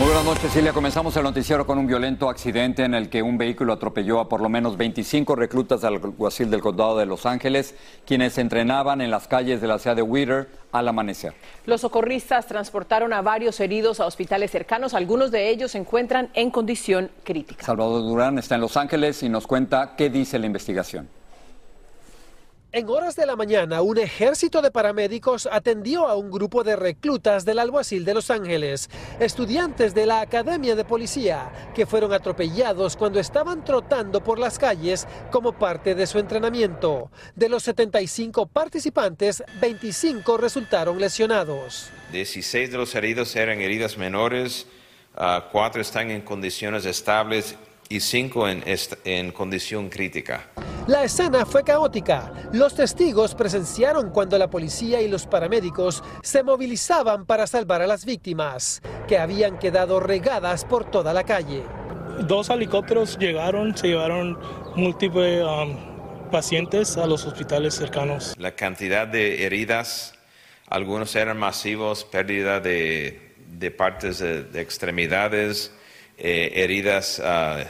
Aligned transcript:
Muy 0.00 0.08
buenas 0.08 0.24
noches, 0.24 0.50
Silvia. 0.50 0.72
Comenzamos 0.72 1.14
el 1.18 1.24
noticiero 1.24 1.66
con 1.66 1.76
un 1.76 1.86
violento 1.86 2.30
accidente 2.30 2.84
en 2.84 2.94
el 2.94 3.10
que 3.10 3.22
un 3.22 3.36
vehículo 3.36 3.74
atropelló 3.74 4.18
a 4.18 4.30
por 4.30 4.40
lo 4.40 4.48
menos 4.48 4.78
25 4.78 5.36
reclutas 5.36 5.82
del 5.82 5.96
alguacil 5.96 6.48
del 6.48 6.62
condado 6.62 6.96
de 6.96 7.04
Los 7.04 7.26
Ángeles, 7.26 7.74
quienes 8.06 8.32
se 8.32 8.40
entrenaban 8.40 9.02
en 9.02 9.10
las 9.10 9.28
calles 9.28 9.60
de 9.60 9.68
la 9.68 9.78
ciudad 9.78 9.94
de 9.94 10.00
Whittier 10.00 10.48
al 10.72 10.88
amanecer. 10.88 11.34
Los 11.66 11.82
socorristas 11.82 12.46
transportaron 12.46 13.12
a 13.12 13.20
varios 13.20 13.60
heridos 13.60 14.00
a 14.00 14.06
hospitales 14.06 14.50
cercanos. 14.50 14.94
Algunos 14.94 15.30
de 15.32 15.50
ellos 15.50 15.72
se 15.72 15.78
encuentran 15.78 16.30
en 16.32 16.50
condición 16.50 17.10
crítica. 17.22 17.62
Salvador 17.62 18.00
Durán 18.00 18.38
está 18.38 18.54
en 18.54 18.62
Los 18.62 18.78
Ángeles 18.78 19.22
y 19.22 19.28
nos 19.28 19.46
cuenta 19.46 19.96
qué 19.98 20.08
dice 20.08 20.38
la 20.38 20.46
investigación. 20.46 21.10
En 22.72 22.88
horas 22.88 23.16
de 23.16 23.26
la 23.26 23.34
mañana, 23.34 23.82
un 23.82 23.98
ejército 23.98 24.62
de 24.62 24.70
paramédicos 24.70 25.48
atendió 25.50 26.06
a 26.06 26.14
un 26.14 26.30
grupo 26.30 26.62
de 26.62 26.76
reclutas 26.76 27.44
del 27.44 27.58
alguacil 27.58 28.04
de 28.04 28.14
Los 28.14 28.30
Ángeles, 28.30 28.88
estudiantes 29.18 29.92
de 29.92 30.06
la 30.06 30.20
Academia 30.20 30.76
de 30.76 30.84
Policía, 30.84 31.50
que 31.74 31.84
fueron 31.84 32.12
atropellados 32.12 32.96
cuando 32.96 33.18
estaban 33.18 33.64
trotando 33.64 34.22
por 34.22 34.38
las 34.38 34.56
calles 34.56 35.08
como 35.32 35.58
parte 35.58 35.96
de 35.96 36.06
su 36.06 36.20
entrenamiento. 36.20 37.10
De 37.34 37.48
los 37.48 37.64
75 37.64 38.46
participantes, 38.46 39.42
25 39.60 40.36
resultaron 40.36 41.00
lesionados. 41.00 41.90
16 42.12 42.70
de 42.70 42.78
los 42.78 42.94
heridos 42.94 43.34
eran 43.34 43.60
heridas 43.60 43.98
menores, 43.98 44.68
uh, 45.16 45.40
cuatro 45.50 45.82
están 45.82 46.12
en 46.12 46.20
condiciones 46.20 46.84
estables 46.84 47.56
y 47.90 47.98
cinco 47.98 48.48
en, 48.48 48.62
en 49.04 49.32
condición 49.32 49.88
crítica. 49.88 50.48
La 50.86 51.02
escena 51.02 51.44
fue 51.44 51.64
caótica. 51.64 52.32
Los 52.52 52.76
testigos 52.76 53.34
presenciaron 53.34 54.10
cuando 54.10 54.38
la 54.38 54.48
policía 54.48 55.02
y 55.02 55.08
los 55.08 55.26
paramédicos 55.26 56.04
se 56.22 56.44
movilizaban 56.44 57.26
para 57.26 57.48
salvar 57.48 57.82
a 57.82 57.88
las 57.88 58.04
víctimas, 58.04 58.80
que 59.08 59.18
habían 59.18 59.58
quedado 59.58 59.98
regadas 59.98 60.64
por 60.64 60.88
toda 60.88 61.12
la 61.12 61.24
calle. 61.24 61.64
Dos 62.28 62.48
helicópteros 62.48 63.18
llegaron, 63.18 63.76
se 63.76 63.88
llevaron 63.88 64.38
múltiples 64.76 65.42
um, 65.44 66.30
pacientes 66.30 66.96
a 66.96 67.06
los 67.06 67.26
hospitales 67.26 67.74
cercanos. 67.74 68.34
La 68.38 68.54
cantidad 68.54 69.08
de 69.08 69.44
heridas, 69.44 70.14
algunos 70.68 71.16
eran 71.16 71.38
masivos, 71.38 72.04
pérdida 72.04 72.60
de, 72.60 73.34
de 73.48 73.70
partes 73.72 74.20
de, 74.20 74.44
de 74.44 74.60
extremidades, 74.60 75.72
eh, 76.22 76.52
heridas 76.62 77.18
uh, 77.18 77.64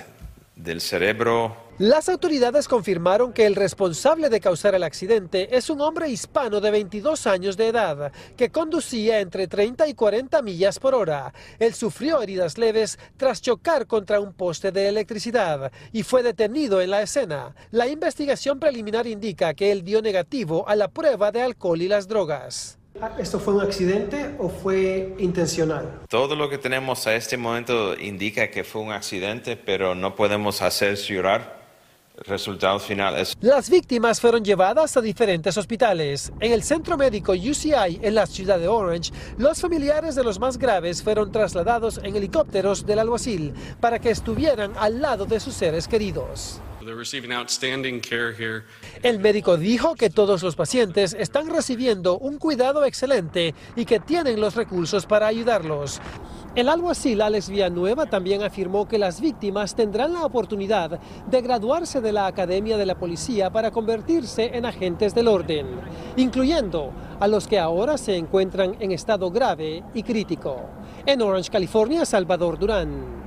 del 0.56 0.80
cerebro. 0.80 1.56
Las 1.78 2.08
autoridades 2.08 2.66
confirmaron 2.66 3.32
que 3.32 3.46
el 3.46 3.54
responsable 3.54 4.28
de 4.28 4.40
causar 4.40 4.74
el 4.74 4.82
accidente 4.82 5.56
es 5.56 5.70
un 5.70 5.80
hombre 5.80 6.10
hispano 6.10 6.60
de 6.60 6.72
22 6.72 7.28
años 7.28 7.56
de 7.56 7.68
edad 7.68 8.12
que 8.36 8.50
conducía 8.50 9.20
entre 9.20 9.46
30 9.46 9.86
y 9.86 9.94
40 9.94 10.42
millas 10.42 10.80
por 10.80 10.96
hora. 10.96 11.32
Él 11.60 11.72
sufrió 11.72 12.20
heridas 12.20 12.58
leves 12.58 12.98
tras 13.16 13.40
chocar 13.40 13.86
contra 13.86 14.18
un 14.18 14.32
poste 14.32 14.72
de 14.72 14.88
electricidad 14.88 15.70
y 15.92 16.02
fue 16.02 16.24
detenido 16.24 16.80
en 16.80 16.90
la 16.90 17.02
escena. 17.02 17.54
La 17.70 17.86
investigación 17.86 18.58
preliminar 18.58 19.06
indica 19.06 19.54
que 19.54 19.70
él 19.70 19.84
dio 19.84 20.02
negativo 20.02 20.68
a 20.68 20.74
la 20.74 20.88
prueba 20.88 21.30
de 21.30 21.42
alcohol 21.42 21.80
y 21.80 21.88
las 21.88 22.08
drogas. 22.08 22.79
¿Esto 23.18 23.38
fue 23.38 23.54
un 23.54 23.60
accidente 23.60 24.34
o 24.38 24.48
fue 24.48 25.14
intencional? 25.18 26.00
Todo 26.08 26.36
lo 26.36 26.50
que 26.50 26.58
tenemos 26.58 27.06
a 27.06 27.14
este 27.14 27.36
momento 27.36 27.98
indica 27.98 28.50
que 28.50 28.64
fue 28.64 28.82
un 28.82 28.92
accidente, 28.92 29.56
pero 29.56 29.94
no 29.94 30.14
podemos 30.14 30.60
hacer 30.60 30.96
llorar. 30.96 31.60
El 32.18 32.24
resultado 32.24 32.78
final 32.78 33.16
es... 33.16 33.34
Las 33.40 33.70
víctimas 33.70 34.20
fueron 34.20 34.44
llevadas 34.44 34.96
a 34.96 35.00
diferentes 35.00 35.56
hospitales. 35.56 36.30
En 36.40 36.52
el 36.52 36.62
centro 36.62 36.98
médico 36.98 37.32
UCI 37.32 38.00
en 38.02 38.14
la 38.14 38.26
ciudad 38.26 38.58
de 38.58 38.68
Orange, 38.68 39.12
los 39.38 39.60
familiares 39.60 40.14
de 40.14 40.24
los 40.24 40.38
más 40.38 40.58
graves 40.58 41.02
fueron 41.02 41.32
trasladados 41.32 41.98
en 42.02 42.16
helicópteros 42.16 42.84
del 42.84 42.98
alguacil 42.98 43.54
para 43.80 43.98
que 43.98 44.10
estuvieran 44.10 44.72
al 44.76 45.00
lado 45.00 45.24
de 45.24 45.40
sus 45.40 45.54
seres 45.54 45.88
queridos. 45.88 46.60
El 49.02 49.18
médico 49.18 49.56
dijo 49.56 49.94
que 49.94 50.10
todos 50.10 50.42
los 50.42 50.56
pacientes 50.56 51.14
están 51.18 51.48
recibiendo 51.48 52.18
un 52.18 52.38
cuidado 52.38 52.84
excelente 52.84 53.54
y 53.76 53.84
que 53.84 54.00
tienen 54.00 54.40
los 54.40 54.54
recursos 54.54 55.06
para 55.06 55.26
ayudarlos. 55.26 56.00
El 56.56 56.68
alguacil 56.68 57.22
Alex 57.22 57.48
Villanueva 57.48 58.06
también 58.06 58.42
afirmó 58.42 58.88
que 58.88 58.98
las 58.98 59.20
víctimas 59.20 59.76
tendrán 59.76 60.14
la 60.14 60.24
oportunidad 60.24 60.98
de 61.30 61.40
graduarse 61.42 62.00
de 62.00 62.12
la 62.12 62.26
Academia 62.26 62.76
de 62.76 62.86
la 62.86 62.98
Policía 62.98 63.50
para 63.50 63.70
convertirse 63.70 64.50
en 64.56 64.66
agentes 64.66 65.14
del 65.14 65.28
orden, 65.28 65.66
incluyendo 66.16 66.92
a 67.20 67.28
los 67.28 67.46
que 67.46 67.60
ahora 67.60 67.96
se 67.98 68.16
encuentran 68.16 68.76
en 68.80 68.90
estado 68.90 69.30
grave 69.30 69.84
y 69.94 70.02
crítico. 70.02 70.60
En 71.06 71.22
Orange, 71.22 71.50
California, 71.50 72.04
Salvador 72.04 72.58
Durán. 72.58 73.19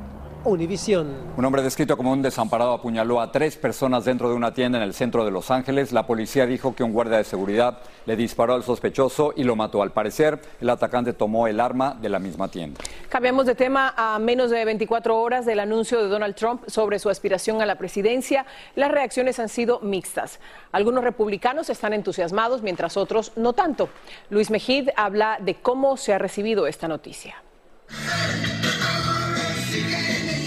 Univisión. 0.46 1.08
Un 1.38 1.46
hombre 1.46 1.62
descrito 1.62 1.96
como 1.96 2.12
un 2.12 2.22
desamparado 2.22 2.74
apuñaló 2.74 3.22
a 3.22 3.32
tres 3.32 3.56
personas 3.56 4.04
dentro 4.04 4.30
de 4.30 4.36
una 4.36 4.54
tienda 4.54 4.78
en 4.78 4.84
el 4.84 4.94
centro 4.94 5.24
de 5.24 5.32
Los 5.32 5.50
Ángeles. 5.52 5.94
La 5.94 6.06
policía 6.06 6.46
dijo 6.46 6.76
que 6.76 6.84
un 6.84 6.92
guardia 6.92 7.18
de 7.18 7.24
seguridad 7.24 7.80
le 8.06 8.18
disparó 8.18 8.54
al 8.54 8.64
sospechoso 8.64 9.34
y 9.38 9.46
lo 9.46 9.56
mató. 9.56 9.82
Al 9.82 9.92
parecer, 9.92 10.42
el 10.60 10.70
atacante 10.70 11.14
tomó 11.14 11.48
el 11.48 11.62
arma 11.62 11.94
de 11.94 12.10
la 12.10 12.20
misma 12.20 12.50
tienda. 12.50 12.82
Cambiamos 13.08 13.46
de 13.46 13.56
tema 13.56 13.94
a 13.96 14.20
menos 14.20 14.52
de 14.52 14.66
24 14.66 15.18
horas 15.18 15.46
del 15.46 15.62
anuncio 15.62 16.02
de 16.04 16.10
Donald 16.10 16.36
Trump 16.36 16.64
sobre 16.68 17.00
su 17.00 17.10
aspiración 17.10 17.62
a 17.62 17.66
la 17.66 17.78
presidencia. 17.78 18.46
Las 18.76 18.92
reacciones 18.92 19.40
han 19.40 19.48
sido 19.48 19.80
mixtas. 19.80 20.42
Algunos 20.74 21.06
republicanos 21.06 21.70
están 21.70 21.94
entusiasmados, 21.94 22.62
mientras 22.62 22.98
otros 22.98 23.32
no 23.38 23.54
tanto. 23.54 23.88
Luis 24.30 24.52
Mejid 24.52 24.90
habla 24.98 25.38
de 25.40 25.56
cómo 25.56 25.96
se 25.96 26.14
ha 26.14 26.18
recibido 26.18 26.68
esta 26.68 26.90
noticia. 26.90 27.36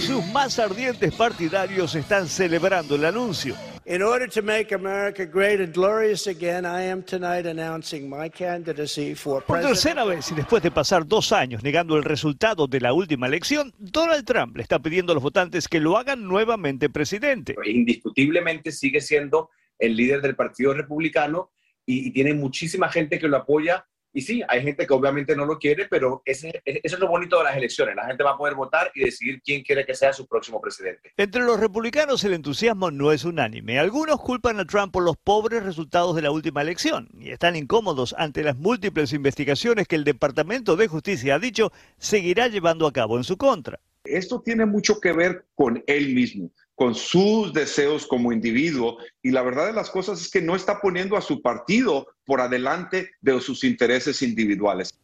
Sus 0.07 0.25
más 0.27 0.59
ardientes 0.61 1.13
partidarios 1.15 1.95
están 1.97 2.29
celebrando 2.29 2.95
el 2.95 3.05
anuncio. 3.05 3.57
In 3.87 4.03
order 4.03 4.29
to 4.31 4.41
make 4.41 4.73
America 4.73 5.25
great 5.25 5.61
and 5.61 5.73
glorious 5.75 6.29
again, 6.29 6.65
I 6.65 6.89
am 6.89 7.03
tonight 7.03 7.47
announcing 7.47 8.09
my 8.09 8.29
candidacy 8.31 9.15
for 9.15 9.43
Por 9.43 9.59
president. 9.59 9.75
tercera 9.75 10.05
vez 10.05 10.31
y 10.31 10.35
después 10.37 10.63
de 10.63 10.71
pasar 10.71 11.07
dos 11.07 11.33
años 11.33 11.63
negando 11.65 11.97
el 11.97 12.05
resultado 12.05 12.69
de 12.69 12.81
la 12.81 12.93
última 12.93 13.27
elección, 13.27 13.73
Donald 13.79 14.25
Trump 14.25 14.57
le 14.57 14.63
está 14.63 14.79
pidiendo 14.79 15.13
a 15.13 15.15
los 15.15 15.23
votantes 15.23 15.67
que 15.67 15.81
lo 15.81 15.97
hagan 15.97 16.27
nuevamente 16.27 16.89
presidente. 16.89 17.57
Indiscutiblemente 17.65 18.71
sigue 18.71 19.01
siendo 19.01 19.51
el 19.79 19.97
líder 19.97 20.21
del 20.23 20.37
Partido 20.37 20.73
Republicano 20.73 21.51
y, 21.85 22.09
y 22.09 22.11
tiene 22.13 22.33
muchísima 22.35 22.89
gente 22.89 23.19
que 23.19 23.27
lo 23.29 23.37
apoya. 23.39 23.87
Y 24.17 24.23
sí, 24.23 24.43
hay 24.49 24.63
gente 24.63 24.87
que 24.87 24.95
obviamente 24.95 25.37
no 25.37 25.45
lo 25.45 25.59
quiere, 25.59 25.89
pero 25.91 26.23
ese, 26.25 26.63
eso 26.65 26.97
es 26.97 26.99
lo 26.99 27.07
bonito 27.07 27.37
de 27.37 27.45
las 27.45 27.55
elecciones. 27.55 27.95
La 27.97 28.07
gente 28.07 28.25
va 28.25 28.31
a 28.31 28.39
poder 28.39 28.55
votar 28.55 28.91
y 28.95 29.05
decidir 29.05 29.43
quién 29.43 29.63
quiere 29.63 29.85
que 29.85 29.95
sea 29.95 30.15
su 30.15 30.27
próximo 30.27 30.59
presidente. 30.59 31.13
Entre 31.19 31.43
los 31.43 31.61
republicanos 31.61 32.25
el 32.25 32.33
entusiasmo 32.33 32.91
no 32.91 33.13
es 33.13 33.27
unánime. 33.27 33.79
Algunos 33.79 34.19
culpan 34.23 34.59
a 34.59 34.65
Trump 34.65 34.91
por 34.91 35.03
los 35.03 35.19
pobres 35.19 35.65
resultados 35.65 36.17
de 36.17 36.23
la 36.23 36.31
última 36.31 36.63
elección 36.63 37.11
y 37.21 37.29
están 37.29 37.57
incómodos 37.57 38.15
ante 38.17 38.43
las 38.43 38.57
múltiples 38.57 39.13
investigaciones 39.13 39.87
que 39.87 39.97
el 39.97 40.05
Departamento 40.05 40.77
de 40.77 40.89
Justicia 40.89 41.35
ha 41.35 41.39
dicho 41.39 41.71
seguirá 41.99 42.49
llevando 42.49 42.87
a 42.87 42.95
cabo 42.95 43.19
en 43.19 43.25
su 43.25 43.37
contra. 43.37 43.81
Esto 44.03 44.41
tiene 44.41 44.65
mucho 44.65 44.99
que 44.99 45.13
ver 45.13 45.45
con 45.55 45.85
él 45.87 46.15
mismo, 46.15 46.51
con 46.77 46.95
sus 46.95 47.53
deseos 47.53 48.07
como 48.07 48.33
individuo 48.33 48.99
y 49.23 49.31
la 49.31 49.43
verdad 49.43 49.67
de 49.67 49.73
las 49.73 49.91
cosas 49.91 50.21
es 50.21 50.31
que 50.31 50.43
no 50.43 50.55
está 50.55 50.79
poniendo 50.81 51.17
a 51.17 51.23
su 51.23 51.41
partido 51.41 52.07
por 52.25 52.41
adelante 52.41 53.11
de 53.23 53.41
sus 53.41 53.65
intereses 53.65 54.21
individuales. 54.23 54.97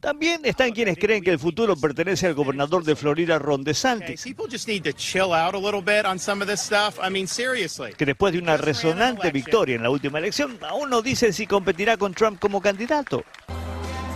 También 0.00 0.40
están 0.44 0.72
quienes 0.72 0.98
creen 0.98 1.22
que 1.22 1.30
el 1.30 1.38
futuro 1.38 1.76
pertenece 1.76 2.26
al 2.26 2.34
gobernador 2.34 2.82
de 2.82 2.96
Florida, 2.96 3.38
Ron 3.38 3.62
DeSantis, 3.62 4.24
People 4.24 4.46
just 4.50 4.66
need 4.66 4.82
to 4.82 4.92
chill 4.92 5.32
out 5.32 5.54
a 5.54 5.58
little 5.58 5.82
bit 5.82 6.04
on 6.04 6.18
some 6.18 6.42
of 6.42 6.48
this 6.48 6.60
stuff. 6.60 6.98
I 7.00 7.10
mean, 7.10 7.28
seriously. 7.28 7.92
que 7.92 8.06
después 8.06 8.32
de 8.32 8.40
una 8.40 8.56
resonante 8.56 9.30
victoria 9.30 9.76
en 9.76 9.82
la 9.82 9.90
última 9.90 10.18
elección, 10.18 10.58
aún 10.62 10.90
no 10.90 11.00
dice 11.00 11.32
si 11.32 11.46
competirá 11.46 11.96
con 11.96 12.12
Trump 12.12 12.40
como 12.40 12.60
candidato. 12.60 13.22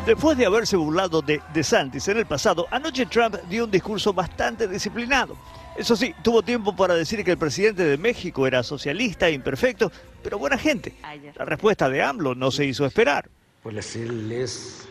Después 0.07 0.37
de 0.37 0.47
haberse 0.47 0.77
burlado 0.77 1.23
de 1.23 1.41
DeSantis 1.53 2.09
en 2.09 2.17
el 2.17 2.27
pasado, 2.27 2.67
anoche 2.71 3.07
Trump 3.07 3.37
dio 3.49 3.65
un 3.65 3.71
discurso 3.71 4.13
bastante 4.13 4.67
disciplinado. 4.67 5.37
Eso 5.77 5.97
sí, 5.97 6.15
tuvo 6.23 6.43
tiempo 6.43 6.77
para 6.77 6.95
decir 6.95 7.25
que 7.25 7.33
el 7.33 7.39
presidente 7.39 7.85
de 7.85 7.99
México 7.99 8.47
era 8.47 8.63
socialista, 8.63 9.29
imperfecto, 9.29 9.91
pero 10.23 10.39
buena 10.39 10.57
gente. 10.57 10.95
La 11.37 11.45
respuesta 11.45 11.89
de 11.89 12.03
AMLO 12.03 12.35
no 12.35 12.51
se 12.51 12.65
hizo 12.65 12.87
esperar. 12.87 13.29
Pues 13.63 13.97
él 13.97 14.31
es 14.31 14.87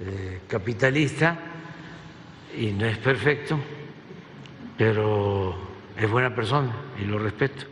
eh, 0.00 0.40
capitalista 0.48 1.38
y 2.58 2.72
no 2.72 2.86
es 2.86 2.98
perfecto, 2.98 3.58
pero 4.76 5.54
es 5.96 6.10
buena 6.10 6.34
persona 6.34 6.74
y 7.00 7.04
lo 7.04 7.18
respeto. 7.18 7.66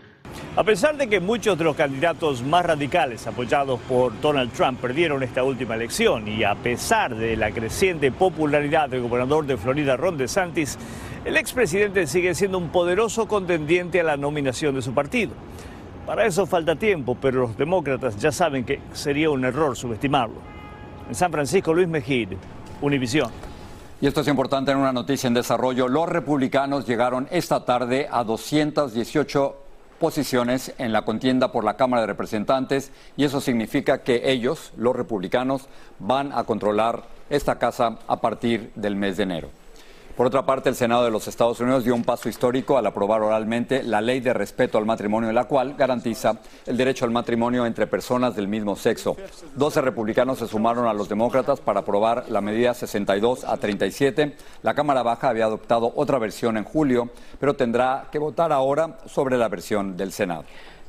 A 0.57 0.65
pesar 0.65 0.97
de 0.97 1.09
que 1.09 1.21
muchos 1.21 1.59
de 1.59 1.65
los 1.65 1.77
candidatos 1.77 2.43
más 2.43 2.65
radicales 2.65 3.27
apoyados 3.27 3.81
por 3.89 4.21
Donald 4.21 4.53
Trump 4.53 4.81
perdieron 4.81 5.23
esta 5.23 5.43
última 5.43 5.75
elección 5.75 6.29
y 6.29 6.45
a 6.45 6.55
pesar 6.55 7.15
de 7.15 7.37
la 7.37 7.51
creciente 7.51 8.13
popularidad 8.13 8.89
del 8.89 9.03
gobernador 9.03 9.47
de 9.47 9.57
Florida, 9.57 9.97
Ron 9.97 10.17
DeSantis, 10.17 10.79
el 11.25 11.37
expresidente 11.39 12.07
sigue 12.07 12.35
siendo 12.35 12.59
un 12.59 12.69
poderoso 12.69 13.27
contendiente 13.27 14.01
a 14.01 14.05
la 14.05 14.17
nominación 14.17 14.75
de 14.75 14.83
su 14.83 14.93
partido. 14.93 15.33
Para 16.07 16.27
eso 16.27 16.45
falta 16.47 16.77
tiempo, 16.77 17.17
pero 17.19 17.41
los 17.41 17.57
demócratas 17.57 18.19
ya 18.19 18.31
saben 18.31 18.65
que 18.65 18.81
sería 18.93 19.31
un 19.31 19.45
error 19.45 19.75
subestimarlo. 19.75 20.37
En 21.09 21.15
San 21.15 21.33
Francisco, 21.33 21.73
Luis 21.73 21.89
Mejid, 21.89 22.35
Univisión. 22.83 23.31
Y 24.03 24.07
esto 24.07 24.21
es 24.21 24.29
importante 24.29 24.73
en 24.73 24.79
una 24.79 24.93
noticia 24.93 25.29
en 25.29 25.35
desarrollo. 25.35 25.89
Los 25.89 26.09
republicanos 26.11 26.87
llegaron 26.87 27.27
esta 27.31 27.65
tarde 27.65 28.07
a 28.11 28.23
218 28.23 29.57
posiciones 29.99 30.75
en 30.77 30.93
la 30.93 31.07
contienda 31.07 31.53
por 31.53 31.65
la 31.65 31.79
Cámara 31.79 32.03
de 32.03 32.09
Representantes 32.09 32.93
y 33.17 33.25
eso 33.25 33.41
significa 33.41 34.03
que 34.03 34.31
ellos, 34.31 34.75
los 34.77 34.95
republicanos, 34.95 35.69
van 36.01 36.33
a 36.33 36.45
controlar 36.45 37.05
esta 37.31 37.59
casa 37.59 37.99
a 38.07 38.21
partir 38.21 38.73
del 38.75 38.97
mes 38.97 39.17
de 39.17 39.23
enero. 39.23 39.64
Por 40.17 40.29
otra 40.29 40.47
parte, 40.47 40.69
el 40.69 40.77
Senado 40.77 41.05
de 41.05 41.11
los 41.11 41.27
Estados 41.27 41.59
Unidos 41.59 41.83
dio 41.83 41.93
un 41.93 42.05
paso 42.05 42.29
histórico 42.29 42.79
al 42.79 42.87
aprobar 42.87 43.21
oralmente 43.23 43.83
la 43.83 44.01
ley 44.01 44.21
de 44.21 44.33
respeto 44.33 44.79
al 44.79 44.87
matrimonio, 44.87 45.33
la 45.33 45.47
cual 45.47 45.75
garantiza 45.75 46.39
el 46.67 46.77
derecho 46.77 47.05
al 47.05 47.11
matrimonio 47.11 47.67
entre 47.67 47.89
personas 47.89 48.37
del 48.37 48.47
mismo 48.47 48.77
sexo. 48.77 49.17
12 49.57 49.81
republicanos 49.81 50.39
se 50.39 50.47
sumaron 50.47 50.87
a 50.87 50.95
los 50.95 51.09
demócratas 51.09 51.59
para 51.59 51.81
aprobar 51.81 52.27
la 52.29 52.41
medida 52.41 52.75
62 52.75 53.43
a 53.43 53.57
37. 53.57 54.37
La 54.63 54.75
Cámara 54.75 55.03
Baja 55.03 55.31
había 55.31 55.47
adoptado 55.47 55.93
otra 55.97 56.21
versión 56.21 56.57
en 56.59 56.65
julio, 56.65 57.11
pero 57.41 57.55
tendrá 57.55 58.07
que 58.13 58.21
votar 58.21 58.53
ahora 58.53 58.99
sobre 59.07 59.37
la 59.37 59.49
versión 59.49 59.97
del 59.97 60.13
Senado. 60.13 60.45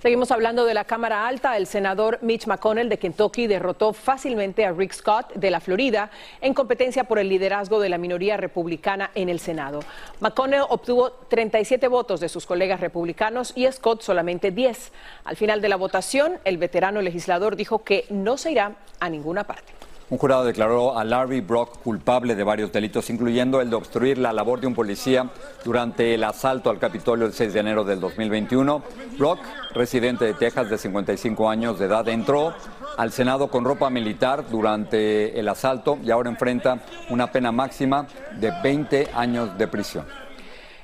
Seguimos 0.06 0.30
hablando 0.30 0.66
de 0.66 0.76
la 0.76 0.84
Cámara 0.84 1.28
Alta. 1.28 1.58
El 1.58 1.66
senador 1.66 2.20
Mitch 2.22 2.46
McConnell 2.46 2.90
de 2.90 3.00
Kentucky 3.00 3.48
derrotó 3.48 3.92
fácilmente 3.92 4.64
a 4.64 4.72
Rick 4.72 4.94
Scott 4.94 5.34
de 5.34 5.50
la 5.50 5.60
Florida 5.60 6.12
en 6.42 6.54
competencia 6.54 7.06
por 7.06 7.18
el 7.18 7.28
liderazgo 7.28 7.80
de 7.80 7.90
la 7.90 7.98
minoría 7.98 8.38
republicana 8.38 9.10
en 9.16 9.30
el 9.30 9.40
Senado. 9.40 9.80
McConnell 10.20 10.62
obtuvo 10.70 11.10
37 11.10 11.88
votos 11.88 12.20
de 12.20 12.30
sus 12.30 12.46
colegas 12.46 12.82
republicanos 12.82 13.52
y 13.56 13.66
Scott 13.72 14.04
solamente 14.04 14.52
10. 14.52 14.92
Al 15.24 15.38
final 15.38 15.60
de 15.60 15.70
la 15.70 15.76
votación, 15.76 16.38
el 16.44 16.60
veterano 16.60 17.02
legislador 17.02 17.56
dijo 17.56 17.84
que 17.84 18.06
no 18.12 18.38
se 18.38 18.52
irá 18.52 18.76
a 19.00 19.10
ninguna 19.10 19.46
parte. 19.46 19.74
Un 20.08 20.20
jurado 20.20 20.46
declaró 20.46 21.00
a 21.00 21.04
Larry 21.04 21.42
Brock 21.42 21.80
culpable 21.82 22.36
de 22.36 22.44
varios 22.44 22.72
delitos, 22.72 23.10
incluyendo 23.10 23.60
el 23.60 23.72
de 23.72 23.76
obstruir 23.76 24.20
la 24.20 24.34
labor 24.34 24.60
de 24.62 24.68
un 24.68 24.76
policía 24.76 25.32
durante 25.64 26.14
el 26.14 26.24
asalto 26.24 26.70
al 26.70 26.78
Capitolio 26.78 27.26
el 27.26 27.34
6 27.34 27.54
de 27.54 27.60
enero 27.60 27.84
del 27.84 28.00
2021. 28.00 28.84
Brock, 29.18 29.40
residente 29.74 30.26
de 30.26 30.36
Texas 30.36 30.70
de 30.70 30.78
55 30.78 31.50
años 31.50 31.80
de 31.80 31.88
edad, 31.88 32.08
entró 32.08 32.54
al 32.98 33.12
Senado 33.12 33.48
con 33.48 33.66
ropa 33.66 33.90
militar 33.90 34.48
durante 34.48 35.40
el 35.40 35.48
asalto 35.48 35.98
y 36.04 36.12
ahora 36.12 36.30
enfrenta 36.30 36.82
una 37.10 37.32
pena 37.32 37.52
máxima 37.52 38.06
de 38.40 38.52
20 38.62 39.10
años 39.16 39.58
de 39.58 39.68
prisión. 39.68 40.25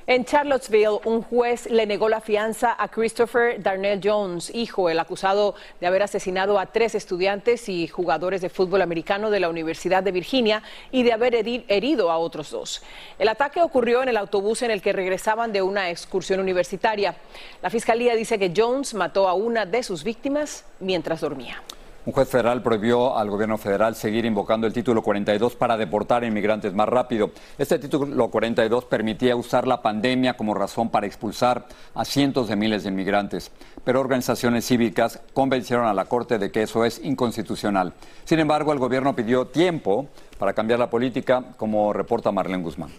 En 0.08 0.24
Charlottesville, 0.24 0.98
un 1.04 1.22
juez 1.22 1.70
le 1.70 1.86
negó 1.86 2.08
la 2.08 2.20
fianza 2.20 2.74
a 2.76 2.88
Christopher 2.88 3.62
Darnell 3.62 4.00
Jones, 4.02 4.52
hijo, 4.52 4.90
el 4.90 4.98
acusado 4.98 5.54
de 5.80 5.86
haber 5.86 6.02
asesinado 6.02 6.58
a 6.58 6.66
tres 6.66 6.96
estudiantes 6.96 7.68
y 7.68 7.86
jugadores 7.86 8.40
de 8.40 8.48
fútbol 8.48 8.82
americano 8.82 9.30
de 9.30 9.38
la 9.38 9.48
Universidad 9.48 10.02
de 10.02 10.10
Virginia 10.10 10.64
y 10.90 11.04
de 11.04 11.12
haber 11.12 11.34
heri- 11.34 11.64
herido 11.68 12.10
a 12.10 12.18
otros 12.18 12.50
dos. 12.50 12.82
El 13.16 13.28
ataque 13.28 13.62
ocurrió 13.62 14.02
en 14.02 14.08
el 14.08 14.16
autobús 14.16 14.62
en 14.62 14.72
el 14.72 14.82
que 14.82 14.92
regresaban 14.92 15.52
de 15.52 15.62
una 15.62 15.88
excursión 15.88 16.40
universitaria. 16.40 17.14
La 17.62 17.70
fiscalía 17.70 18.16
dice 18.16 18.40
que 18.40 18.52
Jones 18.54 18.94
mató 18.94 19.28
a 19.28 19.34
una 19.34 19.66
de 19.66 19.84
sus 19.84 20.02
víctimas 20.02 20.64
mientras 20.80 21.20
dormía. 21.20 21.62
Un 22.04 22.12
juez 22.12 22.28
federal 22.28 22.62
prohibió 22.62 23.16
al 23.16 23.30
gobierno 23.30 23.56
federal 23.58 23.94
seguir 23.94 24.24
invocando 24.24 24.66
el 24.66 24.72
título 24.72 25.02
42 25.02 25.54
para 25.54 25.76
deportar 25.76 26.24
inmigrantes 26.24 26.74
más 26.74 26.88
rápido. 26.88 27.30
Este 27.56 27.78
título 27.78 28.28
42 28.28 28.86
permitía 28.86 29.36
usar 29.36 29.68
la 29.68 29.82
pandemia 29.82 30.36
como 30.36 30.52
razón 30.52 30.90
para 30.90 31.06
expulsar 31.06 31.64
a 31.94 32.04
cientos 32.04 32.48
de 32.48 32.56
miles 32.56 32.82
de 32.82 32.88
inmigrantes. 32.88 33.52
Pero 33.84 34.00
organizaciones 34.00 34.66
cívicas 34.66 35.20
convencieron 35.32 35.86
a 35.86 35.94
la 35.94 36.06
Corte 36.06 36.40
de 36.40 36.50
que 36.50 36.62
eso 36.62 36.84
es 36.84 37.00
inconstitucional. 37.04 37.92
Sin 38.24 38.40
embargo, 38.40 38.72
el 38.72 38.80
gobierno 38.80 39.14
pidió 39.14 39.46
tiempo 39.46 40.08
para 40.40 40.54
cambiar 40.54 40.80
la 40.80 40.90
política, 40.90 41.44
como 41.56 41.92
reporta 41.92 42.32
Marlene 42.32 42.64
Guzmán. 42.64 42.90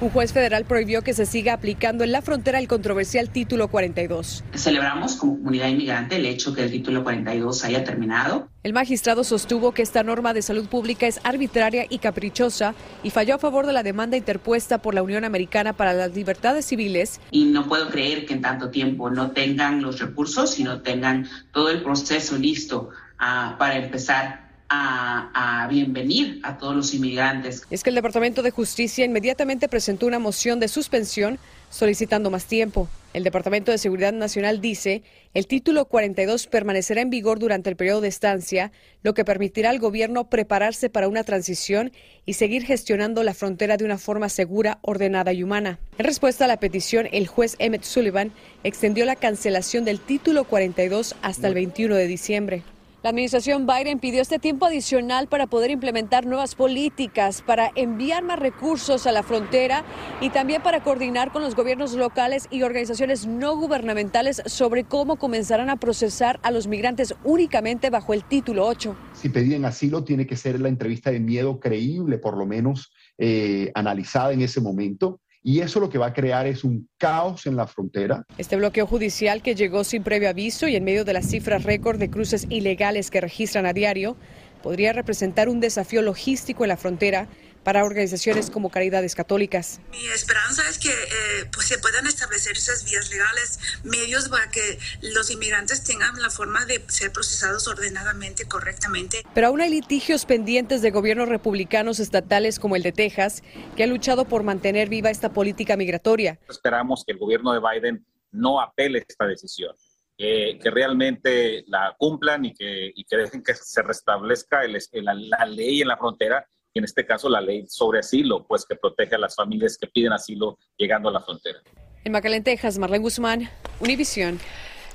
Un 0.00 0.10
juez 0.10 0.32
federal 0.32 0.64
prohibió 0.64 1.02
que 1.02 1.12
se 1.12 1.26
siga 1.26 1.54
aplicando 1.54 2.04
en 2.04 2.12
la 2.12 2.22
frontera 2.22 2.60
el 2.60 2.68
controversial 2.68 3.30
Título 3.30 3.66
42. 3.66 4.44
Celebramos 4.54 5.16
como 5.16 5.38
comunidad 5.38 5.66
inmigrante 5.66 6.14
el 6.14 6.26
hecho 6.26 6.54
que 6.54 6.62
el 6.62 6.70
título 6.70 7.02
42 7.02 7.64
haya 7.64 7.82
terminado. 7.82 8.48
El 8.62 8.74
magistrado 8.74 9.24
sostuvo 9.24 9.72
que 9.72 9.82
esta 9.82 10.04
norma 10.04 10.34
de 10.34 10.42
salud 10.42 10.68
pública 10.68 11.08
es 11.08 11.18
arbitraria 11.24 11.84
y 11.90 11.98
caprichosa 11.98 12.76
y 13.02 13.10
falló 13.10 13.34
a 13.34 13.38
favor 13.38 13.66
de 13.66 13.72
la 13.72 13.82
demanda 13.82 14.16
interpuesta 14.16 14.78
por 14.78 14.94
la 14.94 15.02
Unión 15.02 15.24
Americana 15.24 15.72
para 15.72 15.92
las 15.94 16.14
Libertades 16.14 16.66
Civiles. 16.66 17.20
Y 17.32 17.46
no 17.46 17.66
puedo 17.66 17.88
creer 17.88 18.24
que 18.24 18.34
en 18.34 18.42
tanto 18.42 18.70
tiempo 18.70 19.10
no 19.10 19.32
tengan 19.32 19.82
los 19.82 19.98
recursos 19.98 20.60
y 20.60 20.62
no 20.62 20.80
tengan 20.80 21.26
todo 21.50 21.70
el 21.70 21.82
proceso 21.82 22.38
listo 22.38 22.90
ah, 23.18 23.56
para 23.58 23.74
empezar 23.74 24.47
a, 24.70 25.66
bienvenir 25.70 26.40
a 26.42 26.56
todos 26.56 26.74
los 26.74 26.94
inmigrantes. 26.94 27.62
Es 27.70 27.82
que 27.82 27.90
el 27.90 27.96
Departamento 27.96 28.42
de 28.42 28.50
Justicia 28.50 29.04
inmediatamente 29.04 29.68
presentó 29.68 30.06
una 30.06 30.18
moción 30.18 30.60
de 30.60 30.68
suspensión 30.68 31.38
solicitando 31.70 32.30
más 32.30 32.46
tiempo. 32.46 32.88
El 33.12 33.24
Departamento 33.24 33.70
de 33.70 33.78
Seguridad 33.78 34.12
Nacional 34.12 34.60
dice 34.60 35.02
el 35.34 35.46
título 35.46 35.86
42 35.86 36.46
permanecerá 36.46 37.00
en 37.00 37.10
vigor 37.10 37.38
durante 37.38 37.68
el 37.68 37.76
periodo 37.76 38.00
de 38.00 38.08
estancia, 38.08 38.72
lo 39.02 39.12
que 39.14 39.24
permitirá 39.24 39.70
al 39.70 39.78
gobierno 39.78 40.30
prepararse 40.30 40.88
para 40.88 41.08
una 41.08 41.24
transición 41.24 41.92
y 42.24 42.34
seguir 42.34 42.64
gestionando 42.64 43.22
la 43.22 43.34
frontera 43.34 43.76
de 43.76 43.84
una 43.84 43.98
forma 43.98 44.28
segura, 44.28 44.78
ordenada 44.82 45.32
y 45.32 45.42
humana. 45.42 45.78
En 45.98 46.06
respuesta 46.06 46.44
a 46.44 46.48
la 46.48 46.60
petición, 46.60 47.08
el 47.12 47.26
juez 47.26 47.56
Emmett 47.58 47.82
Sullivan 47.82 48.32
extendió 48.64 49.04
la 49.04 49.16
cancelación 49.16 49.84
del 49.84 50.00
título 50.00 50.44
42 50.44 51.14
hasta 51.22 51.48
el 51.48 51.54
21 51.54 51.94
de 51.94 52.06
diciembre. 52.06 52.62
La 53.08 53.12
administración 53.12 53.66
Biden 53.66 54.00
pidió 54.00 54.20
este 54.20 54.38
tiempo 54.38 54.66
adicional 54.66 55.28
para 55.28 55.46
poder 55.46 55.70
implementar 55.70 56.26
nuevas 56.26 56.54
políticas, 56.54 57.40
para 57.40 57.72
enviar 57.74 58.22
más 58.22 58.38
recursos 58.38 59.06
a 59.06 59.12
la 59.12 59.22
frontera 59.22 59.82
y 60.20 60.28
también 60.28 60.60
para 60.60 60.82
coordinar 60.82 61.32
con 61.32 61.40
los 61.40 61.54
gobiernos 61.54 61.94
locales 61.94 62.48
y 62.50 62.64
organizaciones 62.64 63.26
no 63.26 63.56
gubernamentales 63.56 64.42
sobre 64.44 64.84
cómo 64.84 65.16
comenzarán 65.16 65.70
a 65.70 65.76
procesar 65.76 66.38
a 66.42 66.50
los 66.50 66.66
migrantes 66.66 67.14
únicamente 67.24 67.88
bajo 67.88 68.12
el 68.12 68.24
título 68.24 68.66
8. 68.66 68.94
Si 69.14 69.30
pedían 69.30 69.64
asilo, 69.64 70.04
tiene 70.04 70.26
que 70.26 70.36
ser 70.36 70.60
la 70.60 70.68
entrevista 70.68 71.10
de 71.10 71.20
miedo 71.20 71.60
creíble, 71.60 72.18
por 72.18 72.36
lo 72.36 72.44
menos 72.44 72.92
eh, 73.16 73.72
analizada 73.74 74.34
en 74.34 74.42
ese 74.42 74.60
momento 74.60 75.22
y 75.48 75.62
eso 75.62 75.80
lo 75.80 75.88
que 75.88 75.96
va 75.96 76.08
a 76.08 76.12
crear 76.12 76.46
es 76.46 76.62
un 76.62 76.90
caos 76.98 77.46
en 77.46 77.56
la 77.56 77.66
frontera. 77.66 78.22
Este 78.36 78.54
bloqueo 78.54 78.86
judicial 78.86 79.40
que 79.40 79.54
llegó 79.54 79.82
sin 79.82 80.02
previo 80.02 80.28
aviso 80.28 80.68
y 80.68 80.76
en 80.76 80.84
medio 80.84 81.06
de 81.06 81.14
las 81.14 81.24
cifras 81.24 81.64
récord 81.64 81.98
de 81.98 82.10
cruces 82.10 82.46
ilegales 82.50 83.10
que 83.10 83.22
registran 83.22 83.64
a 83.64 83.72
diario, 83.72 84.18
podría 84.62 84.92
representar 84.92 85.48
un 85.48 85.58
desafío 85.58 86.02
logístico 86.02 86.64
en 86.64 86.68
la 86.68 86.76
frontera 86.76 87.28
para 87.64 87.84
organizaciones 87.84 88.50
como 88.50 88.70
Caridades 88.70 89.14
Católicas. 89.14 89.80
Mi 89.90 90.06
esperanza 90.08 90.68
es 90.68 90.78
que 90.78 90.90
eh, 90.90 91.48
pues 91.52 91.66
se 91.66 91.78
puedan 91.78 92.06
establecer 92.06 92.56
esas 92.56 92.84
vías 92.84 93.10
legales, 93.10 93.58
medios 93.84 94.28
para 94.28 94.50
que 94.50 94.78
los 95.02 95.30
inmigrantes 95.30 95.84
tengan 95.84 96.20
la 96.20 96.30
forma 96.30 96.64
de 96.66 96.82
ser 96.88 97.12
procesados 97.12 97.68
ordenadamente, 97.68 98.46
correctamente. 98.46 99.22
Pero 99.34 99.48
aún 99.48 99.60
hay 99.60 99.70
litigios 99.70 100.24
pendientes 100.24 100.82
de 100.82 100.90
gobiernos 100.90 101.28
republicanos 101.28 102.00
estatales 102.00 102.58
como 102.58 102.76
el 102.76 102.82
de 102.82 102.92
Texas, 102.92 103.42
que 103.76 103.82
han 103.84 103.90
luchado 103.90 104.24
por 104.26 104.42
mantener 104.42 104.88
viva 104.88 105.10
esta 105.10 105.32
política 105.32 105.76
migratoria. 105.76 106.38
Esperamos 106.48 107.04
que 107.04 107.12
el 107.12 107.18
gobierno 107.18 107.52
de 107.52 107.60
Biden 107.60 108.06
no 108.32 108.60
apele 108.60 109.04
esta 109.06 109.26
decisión. 109.26 109.74
que 110.16 110.70
realmente 110.72 111.62
la 111.68 111.94
cumplan 111.96 112.44
y 112.44 112.52
que, 112.52 112.90
y 112.94 113.04
que 113.04 113.16
dejen 113.16 113.42
que 113.42 113.54
se 113.54 113.82
restablezca 113.82 114.64
el, 114.64 114.76
la, 115.04 115.14
la 115.14 115.46
ley 115.46 115.80
en 115.82 115.88
la 115.88 115.96
frontera 115.96 116.44
en 116.78 116.84
este 116.84 117.04
caso 117.04 117.28
la 117.28 117.40
ley 117.40 117.64
sobre 117.68 118.00
asilo, 118.00 118.46
pues 118.46 118.64
que 118.66 118.76
protege 118.76 119.14
a 119.14 119.18
las 119.18 119.34
familias 119.34 119.76
que 119.76 119.86
piden 119.86 120.12
asilo 120.12 120.58
llegando 120.76 121.08
a 121.08 121.12
la 121.12 121.20
frontera. 121.20 121.58
En 122.04 122.12
Macalén, 122.12 122.42
Texas, 122.42 122.78
Marlene 122.78 123.02
Guzmán, 123.02 123.50
Univisión. 123.80 124.38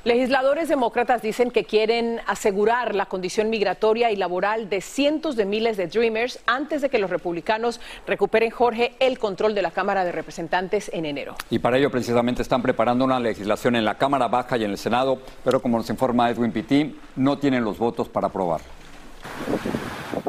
Legisladores 0.06 0.68
demócratas 0.68 1.22
dicen 1.22 1.50
que 1.50 1.63
quieren 1.63 2.20
asegurar 2.28 2.94
la 2.94 3.06
condición 3.06 3.50
migratoria 3.50 4.12
y 4.12 4.18
laboral 4.18 4.68
de 4.68 4.82
cientos 4.82 5.38
de 5.38 5.46
miles 5.46 5.78
de 5.78 5.88
Dreamers 5.88 6.40
antes 6.46 6.82
de 6.82 6.90
que 6.90 7.00
los 7.00 7.10
republicanos 7.10 7.80
recuperen, 8.06 8.52
Jorge, 8.52 8.96
el 9.00 9.18
control 9.18 9.56
de 9.56 9.62
la 9.62 9.72
Cámara 9.72 10.04
de 10.04 10.12
Representantes 10.12 10.92
en 10.94 11.06
enero. 11.06 11.36
Y 11.50 11.60
para 11.60 11.78
ello 11.78 11.90
precisamente 11.90 12.42
están 12.42 12.62
preparando 12.62 13.06
una 13.06 13.18
legislación 13.18 13.78
en 13.78 13.86
la 13.86 13.98
Cámara 13.98 14.28
Baja 14.28 14.58
y 14.58 14.66
en 14.66 14.72
el 14.72 14.78
Senado, 14.78 15.20
pero 15.42 15.62
como 15.62 15.78
nos 15.78 15.90
informa 15.90 16.30
Edwin 16.30 16.52
Pitti, 16.52 17.00
no 17.16 17.38
tienen 17.38 17.63
los 17.63 17.78
votos 17.78 18.10
para 18.10 18.28
aprobarlo. 18.28 18.68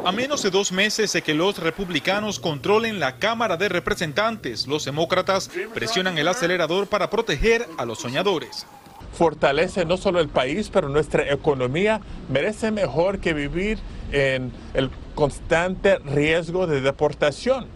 A 0.05 0.11
menos 0.11 0.43
de 0.43 0.51
dos 0.51 0.71
meses 0.71 1.13
de 1.13 1.23
que 1.23 1.33
los 1.33 1.57
republicanos 1.57 2.39
controlen 2.39 2.99
la 2.99 3.17
Cámara 3.17 3.57
de 3.57 3.69
Representantes, 3.69 4.67
los 4.67 4.85
demócratas 4.85 5.49
presionan 5.73 6.19
el 6.19 6.27
acelerador 6.27 6.85
para 6.85 7.09
proteger 7.09 7.67
a 7.79 7.85
los 7.85 8.01
soñadores. 8.01 8.67
Fortalece 9.13 9.83
no 9.83 9.97
solo 9.97 10.19
el 10.19 10.29
país, 10.29 10.69
pero 10.71 10.89
nuestra 10.89 11.33
economía 11.33 12.01
merece 12.29 12.69
mejor 12.69 13.17
que 13.17 13.33
vivir 13.33 13.79
en 14.11 14.51
el 14.75 14.91
constante 15.15 15.97
riesgo 15.97 16.67
de 16.67 16.81
deportación. 16.81 17.74